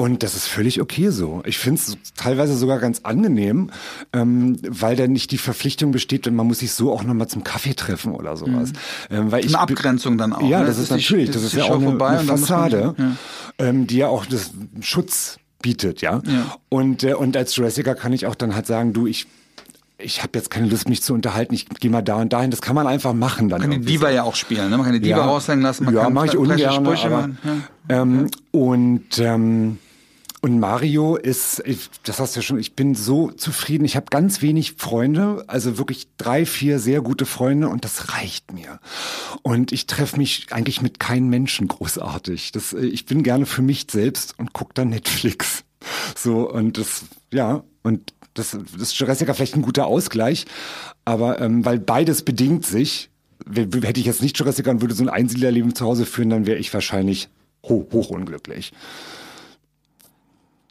[0.00, 1.42] Und das ist völlig okay so.
[1.44, 3.70] Ich finde es teilweise sogar ganz angenehm,
[4.14, 7.44] ähm, weil da nicht die Verpflichtung besteht und man muss sich so auch nochmal zum
[7.44, 8.72] Kaffee treffen oder sowas.
[9.10, 9.16] Mhm.
[9.16, 10.40] Ähm, weil ich, eine Abgrenzung dann auch.
[10.40, 10.66] Ja, ne?
[10.68, 13.18] das, das, ist natürlich, das, das, ist ja auch eine, eine Fassade, man,
[13.58, 13.66] ja.
[13.66, 16.22] Ähm, die ja auch das Schutz bietet, ja.
[16.26, 16.56] ja.
[16.70, 19.26] Und, äh, und als Jurassicer kann ich auch dann halt sagen, du, ich
[19.98, 22.50] ich habe jetzt keine Lust, mich zu unterhalten, ich gehe mal da und dahin.
[22.50, 23.60] Das kann man einfach machen dann.
[23.60, 24.78] Man kann die Diva ja auch spielen, ne?
[24.78, 25.26] Man kann die Diva ja.
[25.26, 27.38] raushängen lassen, man ja, kann mach ich ungern, aber, machen.
[27.44, 28.00] Ja.
[28.00, 29.78] Ähm, und ähm,
[30.42, 31.62] und Mario ist,
[32.04, 33.84] das hast du ja schon, ich bin so zufrieden.
[33.84, 38.52] Ich habe ganz wenig Freunde, also wirklich drei, vier sehr gute Freunde und das reicht
[38.52, 38.80] mir.
[39.42, 42.52] Und ich treffe mich eigentlich mit keinem Menschen großartig.
[42.52, 45.64] Das, ich bin gerne für mich selbst und gucke dann Netflix.
[46.14, 50.44] So, und das, ja, und das, das ist Jurassic vielleicht ein guter Ausgleich,
[51.06, 53.08] aber ähm, weil beides bedingt sich.
[53.50, 56.58] Hätte ich jetzt nicht Jurassic und würde so ein Einsiedlerleben zu Hause führen, dann wäre
[56.58, 57.30] ich wahrscheinlich
[57.64, 58.72] hoch, hoch unglücklich.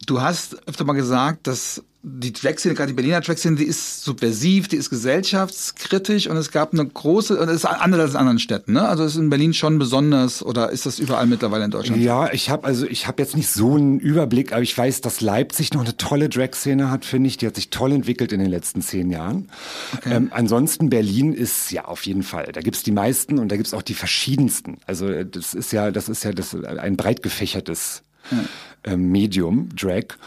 [0.10, 4.68] Du hast öfter mal gesagt, dass die Drag-Szene, gerade die Berliner Drag-Szene, die ist subversiv,
[4.68, 8.40] die ist gesellschaftskritisch und es gab eine große, und es ist anders als in anderen
[8.40, 8.88] Städten, ne?
[8.88, 12.02] Also ist in Berlin schon besonders oder ist das überall mittlerweile in Deutschland?
[12.02, 15.22] Ja, ich habe also ich habe jetzt nicht so einen Überblick, aber ich weiß, dass
[15.22, 17.38] Leipzig noch eine tolle Drag-Szene hat, finde ich.
[17.38, 19.52] Die hat sich toll entwickelt in den letzten zehn Jahren.
[19.96, 20.16] Okay.
[20.16, 22.50] Ähm, ansonsten Berlin ist ja auf jeden Fall.
[22.52, 24.78] Da gibt's die meisten und da gibt's auch die verschiedensten.
[24.88, 28.02] Also das ist ja, das ist ja das ein breit gefächertes
[28.32, 28.94] ja.
[28.94, 30.18] Ähm, Medium, Drag.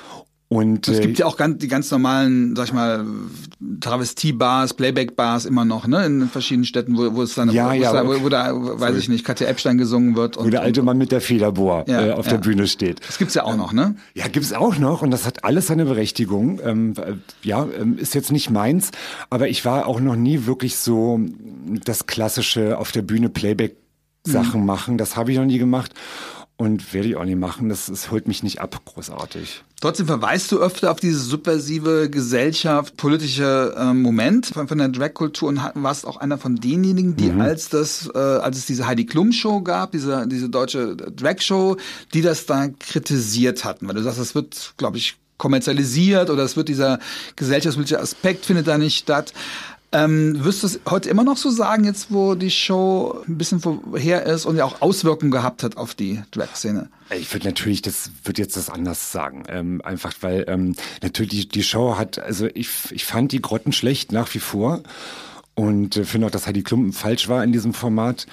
[0.53, 3.07] Und, es gibt äh, ja auch ganz, die ganz normalen, sag ich mal,
[3.80, 7.90] Travestie-Bars, Playback-Bars immer noch, ne, in verschiedenen Städten, wo, wo es dann, ja, wo, ja,
[7.90, 10.36] da, wo, wo da, weiß ich nicht, Katja Epstein gesungen wird.
[10.36, 13.00] Und, wo der alte Mann mit der Federbohr ja, äh, auf der Bühne steht.
[13.09, 13.96] Das gibt's ja auch noch, ne?
[14.12, 16.61] Ja, gibt's auch noch und das hat alles seine Berechtigung.
[16.62, 16.92] Ähm,
[17.42, 18.90] ja, ähm, ist jetzt nicht meins,
[19.30, 21.18] aber ich war auch noch nie wirklich so
[21.82, 23.78] das klassische auf der Bühne Playback
[24.24, 24.66] Sachen mhm.
[24.66, 24.98] machen.
[24.98, 25.94] Das habe ich noch nie gemacht
[26.63, 27.69] und werde ich auch nicht machen.
[27.69, 29.65] Das, das holt mich nicht ab, großartig.
[29.81, 35.49] Trotzdem verweist du öfter auf diese subversive Gesellschaft, politische äh, Moment von, von der Drag-Kultur
[35.49, 37.41] und warst auch einer von denjenigen, die mhm.
[37.41, 41.79] als das, äh, als es diese Heidi Klum Show gab, diese diese deutsche Drag-Show,
[42.15, 46.57] die das da kritisiert hatten, weil du sagst, das wird, glaube ich, kommerzialisiert oder es
[46.57, 47.01] wird dieser
[47.35, 49.33] gesellschaftspolitische Aspekt findet da nicht statt.
[49.95, 53.61] Ähm, wirst du es heute immer noch so sagen, jetzt wo die Show ein bisschen
[53.61, 56.88] vorher ist und ja auch Auswirkungen gehabt hat auf die Drag-Szene?
[57.14, 59.45] Ich würde natürlich, das würde jetzt das anders sagen.
[59.49, 63.72] Ähm, einfach weil ähm, natürlich die, die Show hat, also ich, ich fand die Grotten
[63.72, 64.82] schlecht nach wie vor
[65.55, 68.26] und äh, finde auch, dass Heidi Klumpen falsch war in diesem Format.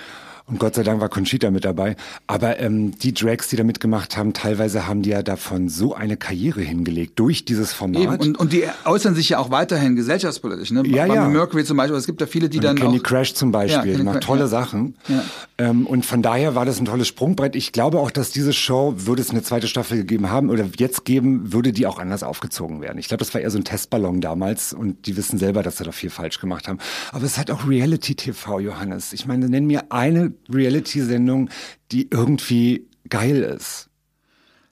[0.49, 1.95] Und Gott sei Dank war Conchita mit dabei.
[2.27, 6.17] Aber ähm, die Drags, die da mitgemacht haben, teilweise haben die ja davon so eine
[6.17, 8.01] Karriere hingelegt durch dieses Format.
[8.01, 8.15] Eben.
[8.15, 10.71] Und, und die äußern sich ja auch weiterhin gesellschaftspolitisch.
[10.71, 10.83] Ne?
[10.87, 11.27] Ja, ja.
[11.27, 11.97] Mercury zum Beispiel.
[11.97, 13.03] Es gibt ja viele, die und dann Kenny auch...
[13.03, 14.47] Crash zum Beispiel, ja, die macht tolle ja.
[14.47, 14.95] Sachen.
[15.07, 15.23] Ja.
[15.57, 17.55] Ähm, und von daher war das ein tolles Sprungbrett.
[17.55, 21.05] Ich glaube auch, dass diese Show, würde es eine zweite Staffel gegeben haben oder jetzt
[21.05, 22.97] geben, würde die auch anders aufgezogen werden.
[22.97, 25.83] Ich glaube, das war eher so ein Testballon damals und die wissen selber, dass sie
[25.83, 26.79] da viel falsch gemacht haben.
[27.11, 29.13] Aber es hat auch Reality-TV, Johannes.
[29.13, 31.49] Ich meine, nenn mir eine Reality-Sendung,
[31.91, 33.89] die irgendwie geil ist.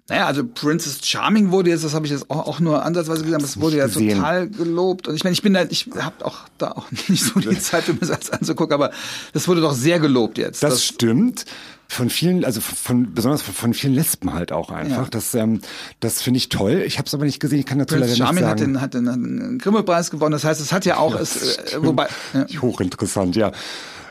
[0.09, 3.43] Naja, also Princess Charming wurde jetzt, das habe ich jetzt auch, auch nur ansatzweise gesagt,
[3.43, 5.09] das wurde ja total gelobt.
[5.09, 7.89] Und ich meine, ich bin da, ich habe auch da auch nicht so die Zeit,
[7.89, 8.91] um das anzugucken, aber
[9.33, 10.63] das wurde doch sehr gelobt jetzt.
[10.63, 11.45] Das, das stimmt
[11.89, 15.03] von vielen, also von besonders von vielen Lesben halt auch einfach.
[15.03, 15.09] Ja.
[15.09, 15.59] Das, ähm,
[15.99, 16.83] das finde ich toll.
[16.85, 17.59] Ich habe es aber nicht gesehen.
[17.59, 18.81] Ich kann dazu Prince leider Charming nicht sagen.
[18.81, 20.31] hat den, hat den, einen Grimme-Preis gewonnen.
[20.31, 22.61] Das heißt, es hat ja auch, ja, es, äh, wobei ja.
[22.61, 23.51] hochinteressant, ja.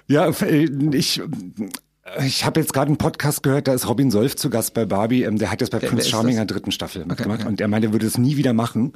[0.08, 1.20] Ja, äh, ich
[2.24, 5.24] ich habe jetzt gerade einen Podcast gehört, da ist Robin Solf zu Gast bei Barbie.
[5.24, 7.48] Ähm, der hat jetzt bei wer, Prince Charming in der dritten Staffel okay, mitgemacht okay.
[7.48, 8.92] und er meinte, er würde es nie wieder machen.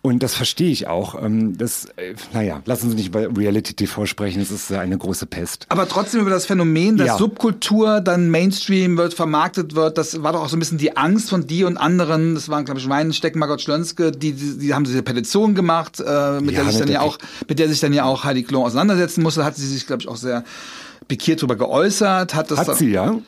[0.00, 1.22] Und das verstehe ich auch.
[1.22, 5.26] Ähm, das, äh, naja, lassen Sie nicht über Reality TV sprechen, das ist eine große
[5.26, 5.66] Pest.
[5.68, 7.18] Aber trotzdem über das Phänomen, dass ja.
[7.18, 11.28] Subkultur dann Mainstream wird, vermarktet wird, das war doch auch so ein bisschen die Angst
[11.28, 12.34] von die und anderen.
[12.34, 16.40] Das waren, glaube ich, Weinsteck, Margot Schlönske, die, die, die haben diese Petition gemacht, äh,
[16.40, 18.62] mit ja, der sich dann ja auch, mit der sich dann ja auch Heidi Klum
[18.62, 20.44] auseinandersetzen musste, hat sie sich, glaube ich, auch sehr
[21.08, 22.34] pikiert darüber geäußert.
[22.34, 23.18] Hat, das hat sie, ja?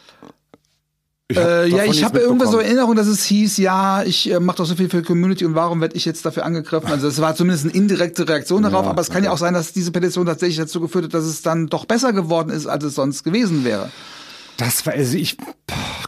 [1.31, 4.57] Ich äh, ja, ich habe irgendwas so Erinnerung, dass es hieß, ja, ich äh, mache
[4.57, 6.91] doch so viel für die Community und warum werde ich jetzt dafür angegriffen?
[6.91, 9.55] Also es war zumindest eine indirekte Reaktion darauf, ja, aber es kann ja auch sein,
[9.55, 12.83] dass diese Petition tatsächlich dazu geführt hat, dass es dann doch besser geworden ist, als
[12.83, 13.91] es sonst gewesen wäre.
[14.57, 15.37] Das war, also ich,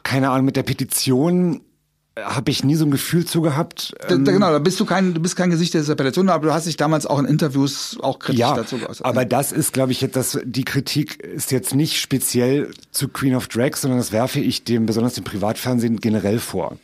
[0.03, 1.61] keine Ahnung, mit der Petition
[2.21, 3.95] habe ich nie so ein Gefühl zu gehabt.
[4.09, 6.53] Ähm da, genau, da bist du kein, du bist kein Gesicht der Appellation, aber du
[6.53, 9.07] hast dich damals auch in Interviews auch kritisch ja, dazu geäußert.
[9.07, 13.35] Aber das ist, glaube ich, jetzt, das, die Kritik ist jetzt nicht speziell zu Queen
[13.35, 16.77] of Drags, sondern das werfe ich dem, besonders dem Privatfernsehen generell vor.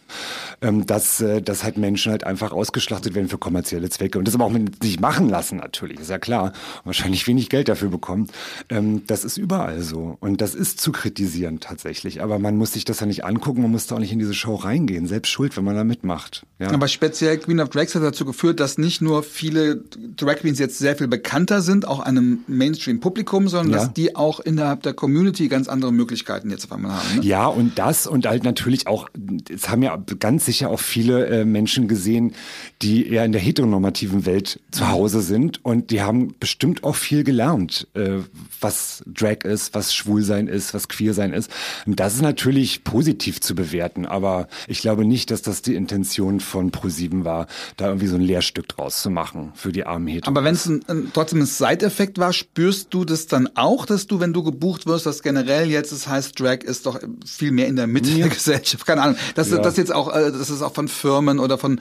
[0.60, 4.34] Ähm, dass, äh, dass halt Menschen halt einfach ausgeschlachtet werden für kommerzielle Zwecke und das
[4.34, 6.52] aber auch mit sich machen lassen natürlich, ist ja klar.
[6.84, 8.28] Wahrscheinlich wenig Geld dafür bekommen.
[8.68, 12.22] Ähm, das ist überall so und das ist zu kritisieren tatsächlich.
[12.22, 14.34] Aber man muss sich das ja nicht angucken, man muss da auch nicht in diese
[14.34, 16.46] Show reingehen selbst schuld, wenn man da mitmacht.
[16.58, 16.70] Ja.
[16.70, 19.82] Aber speziell Queen of Drags hat dazu geführt, dass nicht nur viele
[20.16, 23.78] Drag Queens jetzt sehr viel bekannter sind, auch einem Mainstream-Publikum, sondern ja.
[23.78, 27.16] dass die auch innerhalb der Community ganz andere Möglichkeiten jetzt auf einmal haben.
[27.16, 27.24] Ne?
[27.24, 29.08] Ja, und das und halt natürlich auch,
[29.48, 32.34] es haben ja ganz sicher auch viele äh, Menschen gesehen,
[32.82, 37.24] die eher in der heteronormativen Welt zu Hause sind und die haben bestimmt auch viel
[37.24, 38.18] gelernt, äh,
[38.60, 41.50] was Drag ist, was Schwulsein ist, was Queersein ist.
[41.86, 46.40] Und das ist natürlich positiv zu bewerten, aber ich glaube nicht, dass das die Intention
[46.40, 47.46] von ProSieben war,
[47.76, 50.28] da irgendwie so ein Lehrstück draus zu machen für die armen Heteros.
[50.28, 50.70] Aber wenn es
[51.12, 55.06] trotzdem ein Side-Effekt war, spürst du das dann auch, dass du, wenn du gebucht wirst,
[55.06, 58.18] dass generell jetzt es das heißt, Drag ist doch viel mehr in der Mitte ja.
[58.18, 59.58] der Gesellschaft, keine Ahnung, dass ja.
[59.58, 61.80] das jetzt auch, äh, das ist auch von Firmen oder von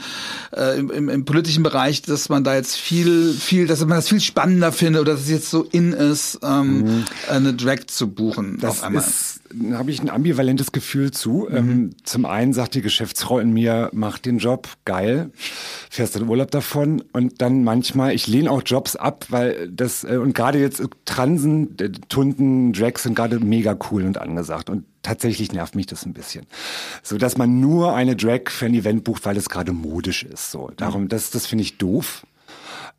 [0.56, 4.08] äh, im, im, im, politischen Bereich, dass man da jetzt viel, viel, dass man das
[4.10, 7.06] viel spannender findet oder dass es jetzt so in ist, ähm, mhm.
[7.30, 8.58] eine Drag zu buchen.
[8.60, 9.04] Das auf einmal.
[9.04, 9.42] ist
[9.74, 11.48] habe ich ein ambivalentes Gefühl zu.
[11.50, 11.56] Mhm.
[11.56, 15.32] Ähm, zum einen sagt die Geschäftsfrau in mir, mach den Job, geil,
[15.90, 17.04] fährst in Urlaub davon.
[17.14, 21.78] Und dann manchmal, ich lehne auch Jobs ab, weil das, äh, und gerade jetzt Transen,
[21.80, 24.70] äh, Tunden, Drags sind gerade mega cool und angesagt.
[24.70, 26.46] Und tatsächlich nervt mich das ein bisschen.
[27.02, 30.52] So, dass man nur eine Drag für ein Event bucht, weil es gerade modisch ist.
[30.52, 32.27] So, darum, das, das finde ich doof.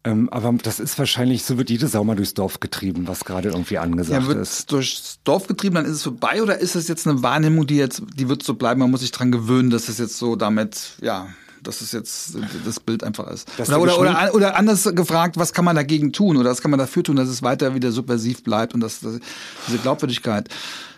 [0.08, 3.50] Ähm, aber das ist wahrscheinlich, so wird jede Sau mal durchs Dorf getrieben, was gerade
[3.50, 4.72] irgendwie angesagt ja, wird ist.
[4.72, 8.02] durchs Dorf getrieben, dann ist es vorbei oder ist es jetzt eine Wahrnehmung, die jetzt,
[8.14, 11.28] die wird so bleiben, man muss sich dran gewöhnen, dass es jetzt so damit, ja,
[11.62, 13.50] dass es jetzt das Bild einfach ist.
[13.60, 16.78] Oder, oder, oder, oder, anders gefragt, was kann man dagegen tun oder was kann man
[16.78, 19.18] dafür tun, dass es weiter wieder subversiv bleibt und dass, dass
[19.66, 20.48] diese Glaubwürdigkeit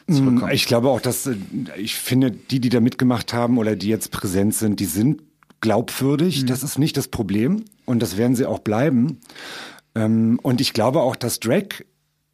[0.07, 0.53] zurückkommt?
[0.53, 1.29] Mm, ich glaube auch, dass
[1.77, 5.23] ich finde, die, die da mitgemacht haben oder die jetzt präsent sind, die sind
[5.61, 6.43] glaubwürdig.
[6.43, 6.47] Mhm.
[6.47, 9.21] Das ist nicht das Problem und das werden sie auch bleiben.
[9.95, 11.67] Ähm, und ich glaube auch, dass Drag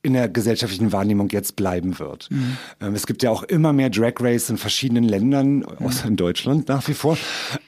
[0.02, 2.30] in der gesellschaftlichen Wahrnehmung jetzt bleiben wird.
[2.30, 2.56] Mhm.
[2.80, 5.66] Ähm, es gibt ja auch immer mehr Drag Race in verschiedenen Ländern, mhm.
[5.80, 7.18] außer in Deutschland nach wie vor.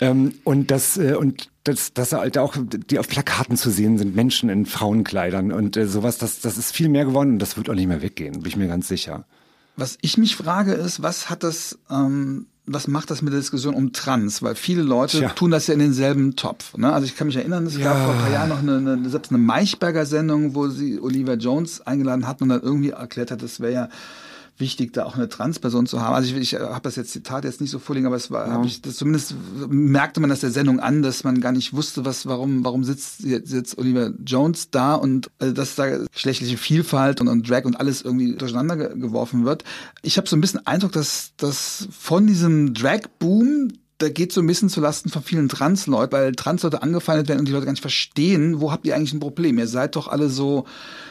[0.01, 4.15] Ähm, und das äh, und dass, dass halt auch die auf Plakaten zu sehen sind,
[4.15, 7.69] Menschen in Frauenkleidern und äh, sowas, das, das ist viel mehr geworden und das wird
[7.69, 9.27] auch nicht mehr weggehen, bin ich mir ganz sicher.
[9.77, 13.75] Was ich mich frage ist, was hat das ähm, was macht das mit der Diskussion
[13.75, 14.43] um Trans?
[14.43, 15.29] Weil viele Leute Tja.
[15.31, 16.77] tun das ja in denselben Topf.
[16.77, 16.93] Ne?
[16.93, 18.05] Also ich kann mich erinnern, es gab Ja.
[18.05, 22.27] vor ein paar Jahren noch eine, eine, selbst eine Maichberger-Sendung, wo sie Olivia Jones eingeladen
[22.27, 23.89] hatten und dann irgendwie erklärt hat, es wäre ja
[24.61, 26.15] wichtig, da auch eine Transperson zu haben.
[26.15, 28.65] Also ich, ich habe das jetzt Zitat jetzt nicht so vorliegen, aber es war, hab
[28.65, 29.35] ich das zumindest
[29.69, 33.21] merkte man das der Sendung an, dass man gar nicht wusste, was, warum, warum sitzt
[33.21, 37.79] jetzt, jetzt Olivia Jones da und also, dass da geschlechtliche Vielfalt und, und Drag und
[37.79, 39.65] alles irgendwie durcheinander ge geworfen wird.
[40.03, 44.47] Ich habe so ein bisschen Eindruck, dass, dass von diesem Drag-Boom da geht so ein
[44.47, 47.81] bisschen zu Lasten von vielen Trans-Leuten, weil Trans-Leute angefeindet werden und die Leute gar nicht
[47.83, 49.59] verstehen, wo habt ihr eigentlich ein Problem?
[49.59, 50.67] Ihr seid doch alle so,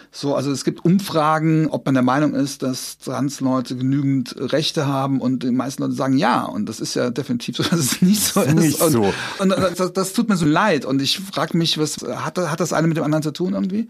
[0.09, 5.19] so, also es gibt Umfragen, ob man der Meinung ist, dass Trans-Leute genügend Rechte haben
[5.19, 6.43] und die meisten Leute sagen ja.
[6.43, 8.55] Und das ist ja definitiv so, dass es nicht so ist.
[8.55, 9.13] nicht und, so.
[9.39, 10.85] Und das, das tut mir so leid.
[10.85, 13.89] Und ich frage mich, was hat, hat das eine mit dem anderen zu tun irgendwie?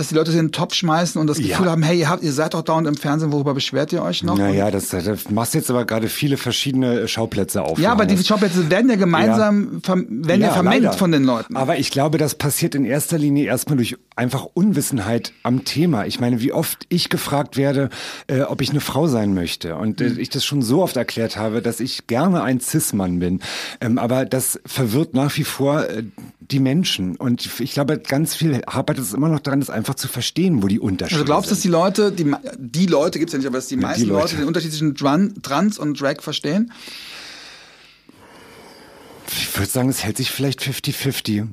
[0.00, 1.48] Dass die Leute den Topf schmeißen und das Ja.
[1.48, 4.22] Gefühl haben, hey, ihr, habt, ihr seid doch dauernd im Fernsehen, worüber beschwert ihr euch
[4.22, 4.38] noch?
[4.38, 7.78] Naja, das, das machst jetzt aber gerade viele verschiedene Schauplätze auf.
[7.78, 10.96] Ja, aber die Schauplätze werden ja gemeinsam, verm- werden ja, vermengt leider.
[10.96, 11.54] von den Leuten.
[11.54, 16.06] Aber ich glaube, das passiert in erster Linie erstmal durch einfach Unwissenheit am Thema.
[16.06, 17.90] Ich meine, wie oft ich gefragt werde,
[18.26, 19.76] äh, ob ich eine Frau sein möchte.
[19.76, 23.40] Und äh, ich das schon so oft erklärt habe, dass ich gerne ein Cis-Mann bin.
[23.82, 26.04] Ähm, aber das verwirrt nach wie vor äh,
[26.40, 27.16] die Menschen.
[27.16, 30.68] Und ich glaube, ganz viel hapert es immer noch daran, das einfach zu verstehen, wo
[30.68, 31.70] die Unterschiede Also glaubst du, dass sind.
[31.70, 34.20] die Leute, die, die Leute gibt's ja nicht, aber dass die meisten Leute.
[34.22, 34.94] Leute den Unterschied zwischen
[35.42, 36.72] Trans und Drag verstehen?
[39.28, 41.46] Ich würde sagen, es hält sich vielleicht 50-50.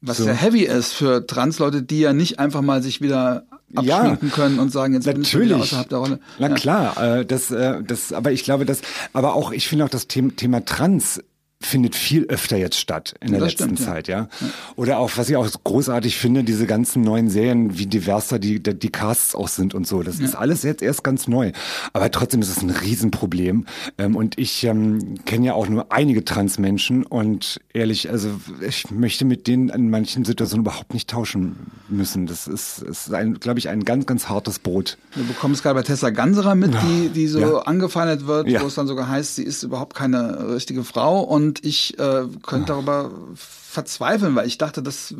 [0.00, 0.26] Was So.
[0.26, 3.44] ja heavy ist für Trans-Leute, die ja nicht einfach mal sich wieder
[3.80, 5.62] Ja, abschminken können und sagen, jetzt bin ich wieder Natürlich.
[5.62, 6.20] außerhalb der Rolle.
[6.40, 6.54] Na Ja.
[6.54, 8.80] klar, äh, das, äh, das, aber ich glaube, das,
[9.12, 11.22] aber auch, ich finde auch das Thema, Thema Trans
[11.62, 13.86] findet viel öfter jetzt statt in der Das letzten stimmt, ja.
[13.86, 14.28] Zeit, ja.
[14.76, 18.62] Oder auch, was ich auch großartig finde, diese ganzen neuen Serien, wie divers da die,
[18.62, 20.02] die Casts auch sind und so.
[20.02, 21.52] Das ist alles jetzt erst ganz neu.
[21.92, 23.66] Aber trotzdem ist es ein Riesenproblem.
[23.98, 28.28] Ähm, und ich ähm, kenne ja auch nur einige Transmenschen und ehrlich, also
[28.66, 31.56] ich möchte mit denen in manchen Situationen überhaupt nicht tauschen
[31.88, 32.26] müssen.
[32.26, 34.98] Das ist, ist ein, glaube ich, ein ganz, ganz hartes Brot.
[35.28, 37.58] Bekommen es gerade bei Tessa Ganserer mit, die, die so Ja.
[37.62, 38.62] angefeindet wird, Ja.
[38.62, 41.20] wo es dann sogar heißt, sie ist überhaupt keine richtige Frau.
[41.20, 45.14] Und ich äh, könnte darüber verzweifeln, weil ich dachte, dass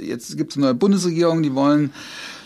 [0.00, 1.92] jetzt gibt es eine neue Bundesregierung, die wollen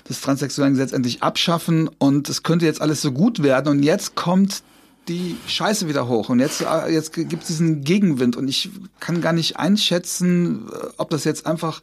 [0.04, 3.68] das transsexuelle Gesetz endlich abschaffen und es könnte jetzt alles so gut werden.
[3.68, 4.62] Und jetzt kommt
[5.08, 6.28] die Scheiße wieder hoch.
[6.28, 8.36] Und jetzt, äh, jetzt gibt es diesen Gegenwind.
[8.36, 8.70] Und ich
[9.00, 11.82] kann gar nicht einschätzen, äh, ob das jetzt einfach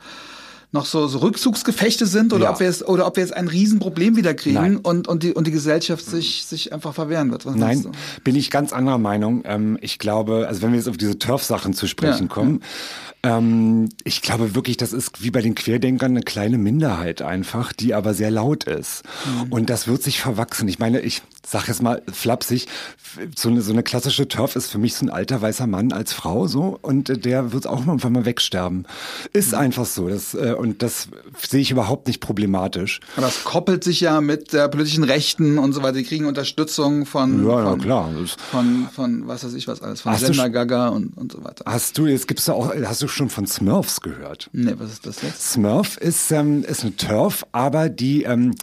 [0.71, 2.51] noch so, so Rückzugsgefechte sind oder Ja.
[2.51, 4.75] ob wir jetzt oder ob wir jetzt ein Riesenproblem wieder kriegen Nein.
[4.77, 7.45] und und die und die Gesellschaft sich sich einfach verwehren wird.
[7.45, 7.91] Was Nein, du?
[8.23, 9.43] bin ich ganz anderer Meinung.
[9.45, 12.61] Ähm, ich glaube, also wenn wir jetzt auf diese Turf-Sachen zu sprechen Ja, kommen,
[13.23, 17.93] ähm, ich glaube wirklich, das ist wie bei den Querdenkern eine kleine Minderheit einfach, die
[17.93, 19.03] aber sehr laut ist.
[19.45, 19.51] Mhm.
[19.51, 20.67] Und das wird sich verwachsen.
[20.67, 22.67] Ich meine, ich sag jetzt mal flapsig,
[23.35, 26.13] so eine, so eine klassische Turf ist für mich so ein alter weißer Mann als
[26.13, 28.85] Frau so und äh, der wird auch irgendwann mal wegsterben.
[29.33, 29.57] Ist Mhm.
[29.59, 30.09] einfach so.
[30.09, 31.07] Das, äh, und das
[31.47, 32.99] sehe ich überhaupt nicht problematisch.
[33.15, 35.97] Aber das koppelt sich ja mit der politischen Rechten und so weiter.
[35.97, 38.09] Die kriegen Unterstützung von Ja, von, klar.
[38.19, 41.43] Das- von von was weiß ich was alles von Hast Sender Gaga und und so
[41.43, 41.63] weiter.
[41.67, 44.49] Hast du, jetzt gibt's auch, hast du schon von Smurfs gehört?
[44.53, 45.51] Nee, was ist das jetzt?
[45.51, 48.55] Smurf ist, ähm, ist eine Turf, aber die, ähm,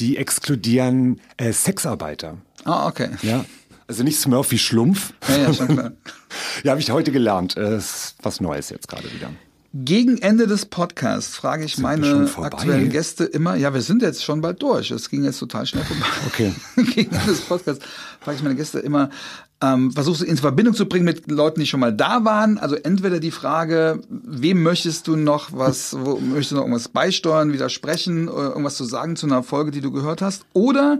[0.00, 2.36] die exkludieren äh, Sexarbeiter.
[2.64, 3.10] Ah, okay.
[3.22, 3.44] Ja.
[3.88, 5.12] Also nicht Smurf wie Schlumpf.
[5.28, 5.92] Ja, ja, schon klar.
[6.64, 7.56] ja, habe ich heute gelernt.
[7.56, 9.30] Äh, ist was Neues jetzt gerade wieder.
[9.84, 14.24] Gegen Ende des Podcasts frage ich wir meine aktuellen Gäste immer, ja, wir sind jetzt
[14.24, 14.90] schon bald durch.
[14.90, 16.06] Es ging jetzt total schnell vorbei.
[16.28, 16.54] Okay.
[16.94, 17.84] Gegen Ende des Podcasts
[18.26, 19.08] frage ich meine Gäste immer,
[19.62, 22.58] ähm, versuchst du in Verbindung zu bringen mit Leuten, die schon mal da waren.
[22.58, 27.52] Also entweder die Frage, wem möchtest du noch was, wo möchtest du noch irgendwas beisteuern,
[27.54, 30.44] widersprechen, oder irgendwas zu sagen zu einer Folge, die du gehört hast?
[30.52, 30.98] Oder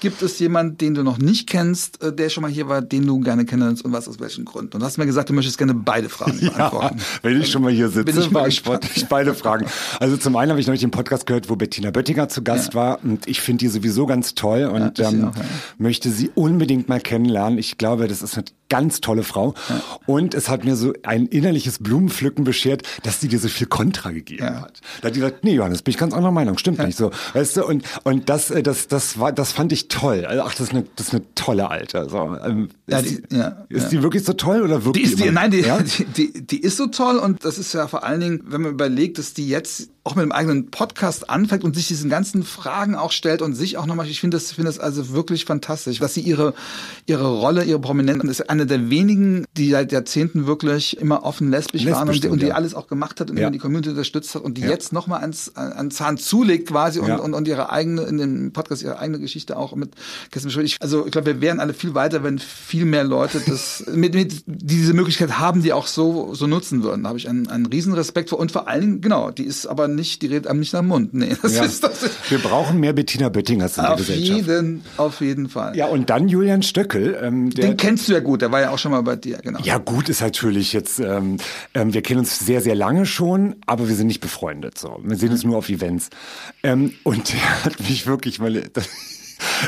[0.00, 3.04] gibt es jemanden, den du noch nicht kennst, äh, der schon mal hier war, den
[3.06, 4.74] du gerne kennst und was aus welchen Gründen?
[4.74, 7.00] Und du hast mir gesagt, du möchtest gerne beide Fragen Ja, beantworten.
[7.22, 9.66] wenn ich schon mal hier Bin sitze, ich beantworte ich beide Fragen.
[10.00, 12.80] Also zum einen habe ich neulich den Podcast gehört, wo Bettina Böttinger zu Gast Ja.
[12.80, 15.42] war und ich finde die sowieso ganz toll und sie ähm, auch, ja.
[15.76, 17.58] möchte sie unbedingt mal kennenlernen.
[17.58, 19.54] Ich glaube, das ist eine ganz tolle Frau
[20.04, 24.10] und es hat mir so ein innerliches Blumenpflücken beschert, dass sie dir so viel Kontra
[24.10, 24.60] gegeben Ja.
[24.60, 24.80] hat.
[25.00, 27.10] Da hat die gesagt, nee Johannes, bin ich ganz anderer Meinung, stimmt nicht so.
[27.32, 30.26] Weißt du, und, und das, äh, das, das war, das fand ich toll.
[30.26, 32.08] Also, ach, das ist eine, das ist eine tolle Alte.
[32.10, 33.88] So, ähm, Ja, ist die- die, ja, ist ja.
[33.88, 35.04] die wirklich so toll oder wirklich?
[35.06, 35.78] Die ist die, nein, die, ja?
[35.82, 38.72] die, die, die ist so toll und das ist ja vor allen Dingen, wenn man
[38.72, 42.94] überlegt, dass die jetzt auch mit einem eigenen Podcast anfängt und sich diesen ganzen Fragen
[42.94, 46.14] auch stellt und sich auch nochmal, ich finde das, finde das also wirklich fantastisch, dass
[46.14, 46.54] sie ihre,
[47.04, 51.82] ihre Rolle, ihre Prominenz, ist eine der wenigen, die seit Jahrzehnten wirklich immer offen lesbisch,
[51.82, 52.54] lesbisch waren und, die, und die ja.
[52.54, 53.50] alles auch gemacht hat und ja.
[53.50, 54.70] die Community unterstützt hat und die ja.
[54.70, 58.82] jetzt nochmal ans, an Zahn zulegt quasi und, und, und ihre eigene, in dem Podcast
[58.82, 59.90] ihre eigene Geschichte auch mit
[60.34, 64.14] ich, Also ich glaube, wir wären alle viel weiter, wenn viel mehr Leute das mit,
[64.14, 67.02] mit diese Möglichkeit haben, die auch so, so nutzen würden.
[67.02, 69.66] Da habe ich einen, einen riesen Respekt vor und vor allen Dingen, genau, die ist
[69.66, 71.12] aber nicht, die redet einem nicht nach dem Mund.
[71.12, 74.46] Nee, das ist, das ist, wir brauchen mehr Bettina Böttingers in der auf Gesellschaft.
[74.46, 75.76] Jeden, auf jeden Fall.
[75.76, 77.18] Ja, und dann Julian Stöckel.
[77.20, 79.38] Ähm, der, Den kennst du ja gut, der war ja auch schon mal bei dir,
[79.38, 79.60] genau.
[79.62, 81.36] Ja, gut ist natürlich jetzt, ähm,
[81.74, 84.78] ähm, wir kennen uns sehr, sehr lange schon, aber wir sind nicht befreundet.
[84.78, 84.98] So.
[85.02, 86.08] Wir sehen uns nur auf Events.
[86.62, 88.62] Ähm, und der hat mich wirklich mal.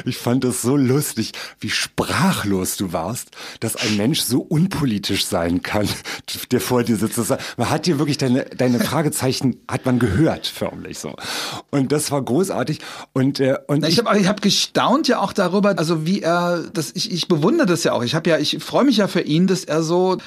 [0.04, 3.30] Ich fand es so lustig, wie sprachlos du warst,
[3.60, 5.88] dass ein Mensch so unpolitisch sein kann,
[6.50, 7.18] der vor dir sitzt.
[7.56, 11.14] Man hat dir wirklich deine, deine Fragezeichen, hat man gehört, förmlich so.
[11.70, 12.80] Und das war großartig.
[13.12, 16.92] Und, äh, und ich habe ich hab gestaunt ja auch darüber, also wie er, das,
[16.94, 18.02] ich, ich bewundere das ja auch.
[18.02, 20.18] Ich habe ja, ich freue mich ja für ihn, dass er so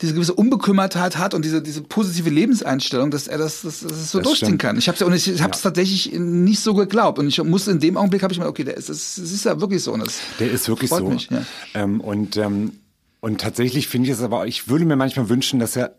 [0.00, 4.18] diese gewisse Unbekümmertheit hat und diese, diese positive Lebenseinstellung, dass er das, das, das so
[4.18, 4.62] das durchziehen stimmt.
[4.62, 4.78] kann.
[4.78, 5.48] Ich habe ja es ja.
[5.48, 8.76] tatsächlich nicht so geglaubt und ich musste in dem Augenblick habe ich mir okay, der
[8.76, 11.08] ist das, das ist ja wirklich so und das Der ist wirklich so.
[11.08, 11.42] Mich, ja.
[11.74, 12.72] ähm, und ähm,
[13.20, 15.96] und tatsächlich finde ich es aber, ich würde mir manchmal wünschen, dass er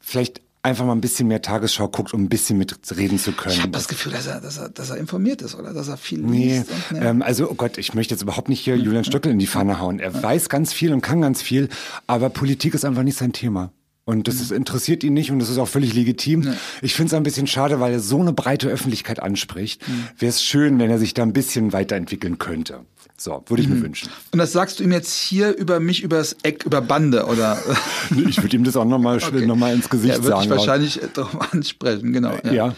[0.00, 3.54] vielleicht einfach mal ein bisschen mehr Tagesschau guckt, um ein bisschen mitreden zu können.
[3.54, 5.96] Ich habe das Gefühl, dass er, dass, er, dass er informiert ist oder dass er
[5.96, 6.70] viel nee, liest.
[6.70, 7.06] Und, nee.
[7.06, 9.80] Ähm, also, oh Gott, ich möchte jetzt überhaupt nicht hier Julian Stöckel in die Pfanne
[9.80, 9.98] hauen.
[9.98, 11.68] Er weiß ganz viel und kann ganz viel,
[12.06, 13.72] aber Politik ist einfach nicht sein Thema.
[14.10, 16.42] Und das ist, interessiert ihn nicht und das ist auch völlig legitim.
[16.42, 16.54] Ja.
[16.82, 19.86] Ich finde es ein bisschen schade, weil er so eine breite Öffentlichkeit anspricht.
[19.86, 20.08] Mhm.
[20.18, 22.80] Wäre es schön, wenn er sich da ein bisschen weiterentwickeln könnte.
[23.16, 23.76] So, würde ich mhm.
[23.76, 24.08] mir wünschen.
[24.32, 27.56] Und das sagst du ihm jetzt hier über mich, über das Eck, über Bande, oder?
[28.28, 29.46] ich würde ihm das auch nochmal okay.
[29.46, 30.26] noch mal ins Gesicht ja, sagen.
[30.26, 32.36] Ja, würde ich wahrscheinlich darauf ansprechen, genau.
[32.42, 32.52] Ja.
[32.52, 32.74] ja.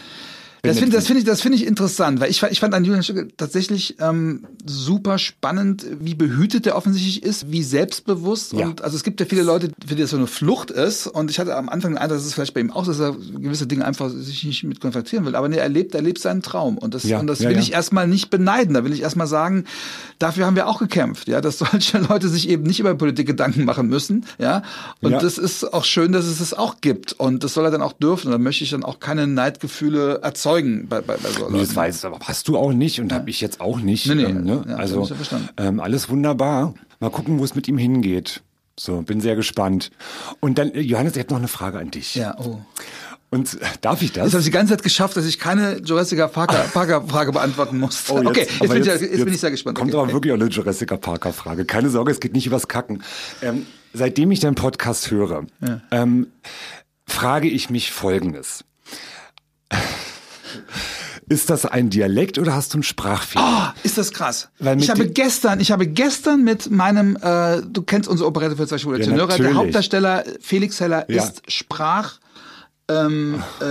[0.65, 3.03] Das finde das finde ich, das finde ich interessant, weil ich, ich fand an Julian
[3.03, 8.53] Stücke tatsächlich ähm, super spannend, wie behütet er offensichtlich ist, wie selbstbewusst.
[8.53, 8.67] Ja.
[8.67, 11.07] Und also es gibt ja viele Leute, für die das so eine Flucht ist.
[11.07, 13.11] Und ich hatte am Anfang den Eindruck, dass es vielleicht bei ihm auch, dass er
[13.11, 15.35] gewisse Dinge einfach sich nicht mit konfrontieren will.
[15.35, 16.77] Aber nee, er lebt, er lebt seinen Traum.
[16.77, 18.73] Und das, ja, und das ja, will ich erstmal nicht beneiden.
[18.73, 19.65] Da will ich erstmal sagen,
[20.17, 23.65] dafür haben wir auch gekämpft, ja, dass solche Leute sich eben nicht über Politik Gedanken
[23.65, 24.25] machen müssen.
[24.39, 24.63] Ja.
[25.01, 27.11] Und das ist auch schön, dass es es auch gibt.
[27.11, 28.27] Und das soll er dann auch dürfen.
[28.27, 31.59] Und da möchte ich dann auch keine Neidgefühle erzeugen überzeugen bei, bei, bei so nee,
[31.59, 33.17] Das weiß aber hast du auch nicht und ja.
[33.17, 34.07] habe ich jetzt auch nicht.
[34.07, 34.65] Nee, nee, ähm, ne?
[34.67, 35.07] ja, also
[35.57, 36.73] ähm, alles wunderbar.
[36.99, 38.41] Mal gucken, wo es mit ihm hingeht.
[38.79, 39.91] So, bin sehr gespannt.
[40.39, 42.15] Und dann, Johannes, ich habe noch eine Frage an dich.
[42.15, 42.59] Ja, oh.
[43.29, 44.25] Und äh, darf ich das?
[44.25, 47.79] Jetzt habe ich die ganze Zeit geschafft, dass ich keine Jurassic Parker, Parker Frage beantworten
[47.79, 48.09] muss.
[48.09, 49.77] Oh, jetzt, okay, jetzt, bin, jetzt, ich, jetzt, bin ich sehr gespannt.
[49.77, 50.03] Kommt okay.
[50.03, 51.65] aber wirklich auch eine Jurassic Parker Frage.
[51.65, 53.03] Keine Sorge, es geht nicht übers Kacken.
[53.41, 55.81] Ähm, seitdem ich deinen Podcast höre, ja.
[55.91, 56.27] ähm,
[57.05, 58.65] frage ich mich Folgendes.
[61.29, 63.73] Ist das ein Dialekt oder hast du einen Sprachfehler?
[63.73, 64.49] Oh, ist das krass.
[64.77, 68.77] ich habe gestern, ich habe gestern mit meinem, äh, du kennst unsere Operette für zwei
[68.77, 71.23] Schwule ja, Tenöre, der Hauptdarsteller Felix Heller ja.
[71.23, 72.19] ist Sprach
[72.89, 73.65] ähm, äh,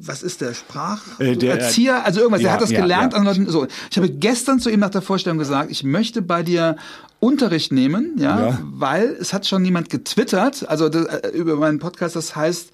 [0.00, 1.02] was ist der Sprach?
[1.18, 2.40] Äh, der, Erzieher, also irgendwas.
[2.40, 3.12] Ja, der hat das ja, gelernt.
[3.12, 3.22] Ja.
[3.22, 3.66] Leuten, so.
[3.90, 6.76] Ich habe gestern zu ihm nach der Vorstellung gesagt, ich möchte bei dir
[7.18, 8.58] Unterricht nehmen, ja, ja.
[8.62, 12.70] weil es hat schon niemand getwittert, also das, äh, über meinen Podcast, das heißt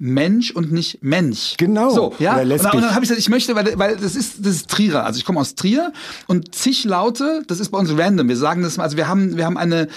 [0.00, 1.54] Mensch und nicht Mensch.
[1.58, 1.90] Genau.
[1.90, 2.40] So, ja.
[2.40, 4.70] Und, dann, und dann habe ich gesagt, ich möchte, weil, weil das ist das ist
[4.70, 5.04] Trierer.
[5.04, 5.92] Also ich komme aus Trier
[6.26, 8.26] und zig Laute, das ist bei uns random.
[8.28, 9.88] Wir sagen das mal, also wir haben wir haben eine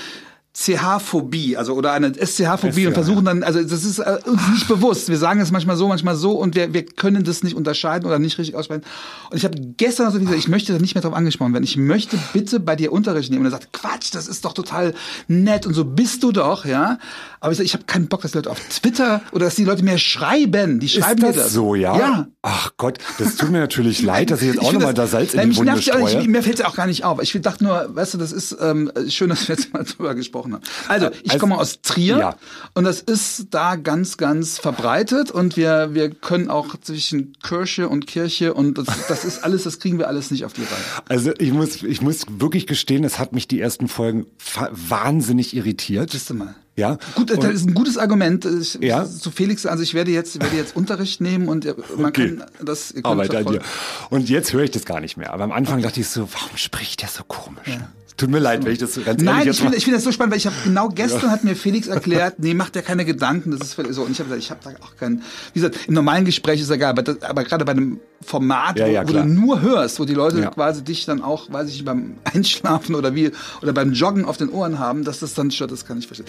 [0.55, 5.09] CH-Phobie, also oder eine SCH-Phobie und versuchen dann, also das ist äh, uns nicht bewusst.
[5.09, 8.19] Wir sagen es manchmal so, manchmal so und wir, wir können das nicht unterscheiden oder
[8.19, 8.83] nicht richtig aussprechen.
[9.31, 11.63] Und ich habe gestern also gesagt, ich möchte da nicht mehr drauf angesprochen werden.
[11.63, 13.41] Ich möchte bitte bei dir Unterricht nehmen.
[13.41, 14.93] Und er sagt, Quatsch, das ist doch total
[15.27, 16.99] nett und so bist du doch, ja.
[17.39, 19.65] Aber ich sage, ich habe keinen Bock, dass die Leute auf Twitter oder dass die
[19.65, 20.79] Leute mir schreiben.
[20.79, 21.53] Die schreiben ist das das.
[21.53, 21.97] so, ja?
[21.97, 22.27] Ja.
[22.43, 25.49] Ach Gott, das tut mir natürlich leid, dass ich jetzt auch nochmal da Salz in
[25.49, 26.21] die Wunde streue.
[26.21, 27.21] Ich, mir fällt es auch gar nicht auf.
[27.21, 30.42] Ich dachte nur, weißt du, das ist ähm, schön, dass wir jetzt mal drüber gesprochen
[30.51, 30.63] haben.
[30.89, 32.35] Also, ich also, komme aus Trier ja.
[32.73, 38.07] und das ist da ganz, ganz verbreitet und wir, wir können auch zwischen Kirche und
[38.07, 41.03] Kirche und das, das ist alles, das kriegen wir alles nicht auf die Reihe.
[41.07, 44.25] Also ich muss, ich muss wirklich gestehen, es hat mich die ersten Folgen
[44.71, 46.11] wahnsinnig irritiert.
[46.11, 46.55] Siehst du mal.
[46.75, 46.97] Ja.
[47.15, 48.45] Gut, das ist ein gutes Argument.
[48.45, 49.05] Ich, ja.
[49.05, 51.65] Zu Felix, also ich werde jetzt, werde jetzt Unterricht nehmen und
[51.97, 52.35] man okay.
[52.35, 52.93] kann das.
[53.03, 53.61] Arbeit an dir.
[54.09, 55.33] Und jetzt höre ich das gar nicht mehr.
[55.33, 55.83] Aber am Anfang okay.
[55.83, 57.67] dachte ich so, warum spricht der so komisch?
[57.67, 57.89] Ja.
[58.15, 60.31] Tut mir leid, wenn ich das ganz Nein, ich finde, ich finde das so spannend,
[60.31, 61.29] weil ich habe genau gestern ja.
[61.31, 64.03] hat mir Felix erklärt, nee, macht ja keine Gedanken, das ist so.
[64.03, 65.23] Und ich habe gesagt, ich habe da auch keinen.
[65.53, 68.85] Wie gesagt, im normalen Gespräch ist egal, aber, das, aber gerade bei einem Format, ja,
[68.85, 71.83] ja, wo, wo du nur hörst, wo die Leute quasi dich dann auch, weiß ich,
[71.83, 75.71] beim Einschlafen oder wie oder beim Joggen auf den Ohren haben, dass das dann stört,
[75.71, 76.27] das kann ich verstehen.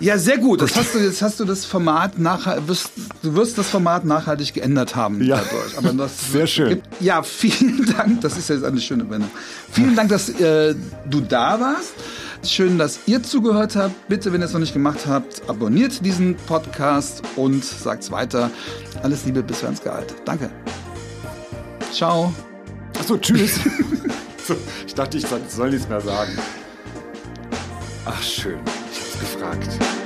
[0.00, 0.60] Ja, sehr gut.
[0.62, 2.90] Das hast du, jetzt hast du das Format nachher, wirst,
[3.22, 5.36] du wirst das Format nachhaltig geändert haben Ja.
[5.42, 5.78] dadurch.
[5.78, 6.68] Aber das Sehr schön.
[6.70, 8.20] Gibt, ja, vielen Dank.
[8.20, 9.30] Das ist jetzt eine schöne Wendung.
[9.72, 10.74] Vielen Dank, dass äh,
[11.08, 11.92] du da warst.
[12.44, 14.08] Schön, dass ihr zugehört habt.
[14.08, 18.50] Bitte, wenn ihr es noch nicht gemacht habt, abonniert diesen Podcast und sagt's weiter.
[19.02, 20.14] Alles Liebe, bis wir ans Gehalt.
[20.26, 20.50] Danke.
[21.92, 22.34] Ciao.
[22.98, 23.54] Achso, tschüss.
[24.46, 24.54] so,
[24.86, 26.32] ich dachte, ich soll nichts mehr sagen.
[28.04, 28.58] Ach, schön
[29.24, 30.03] gefragt.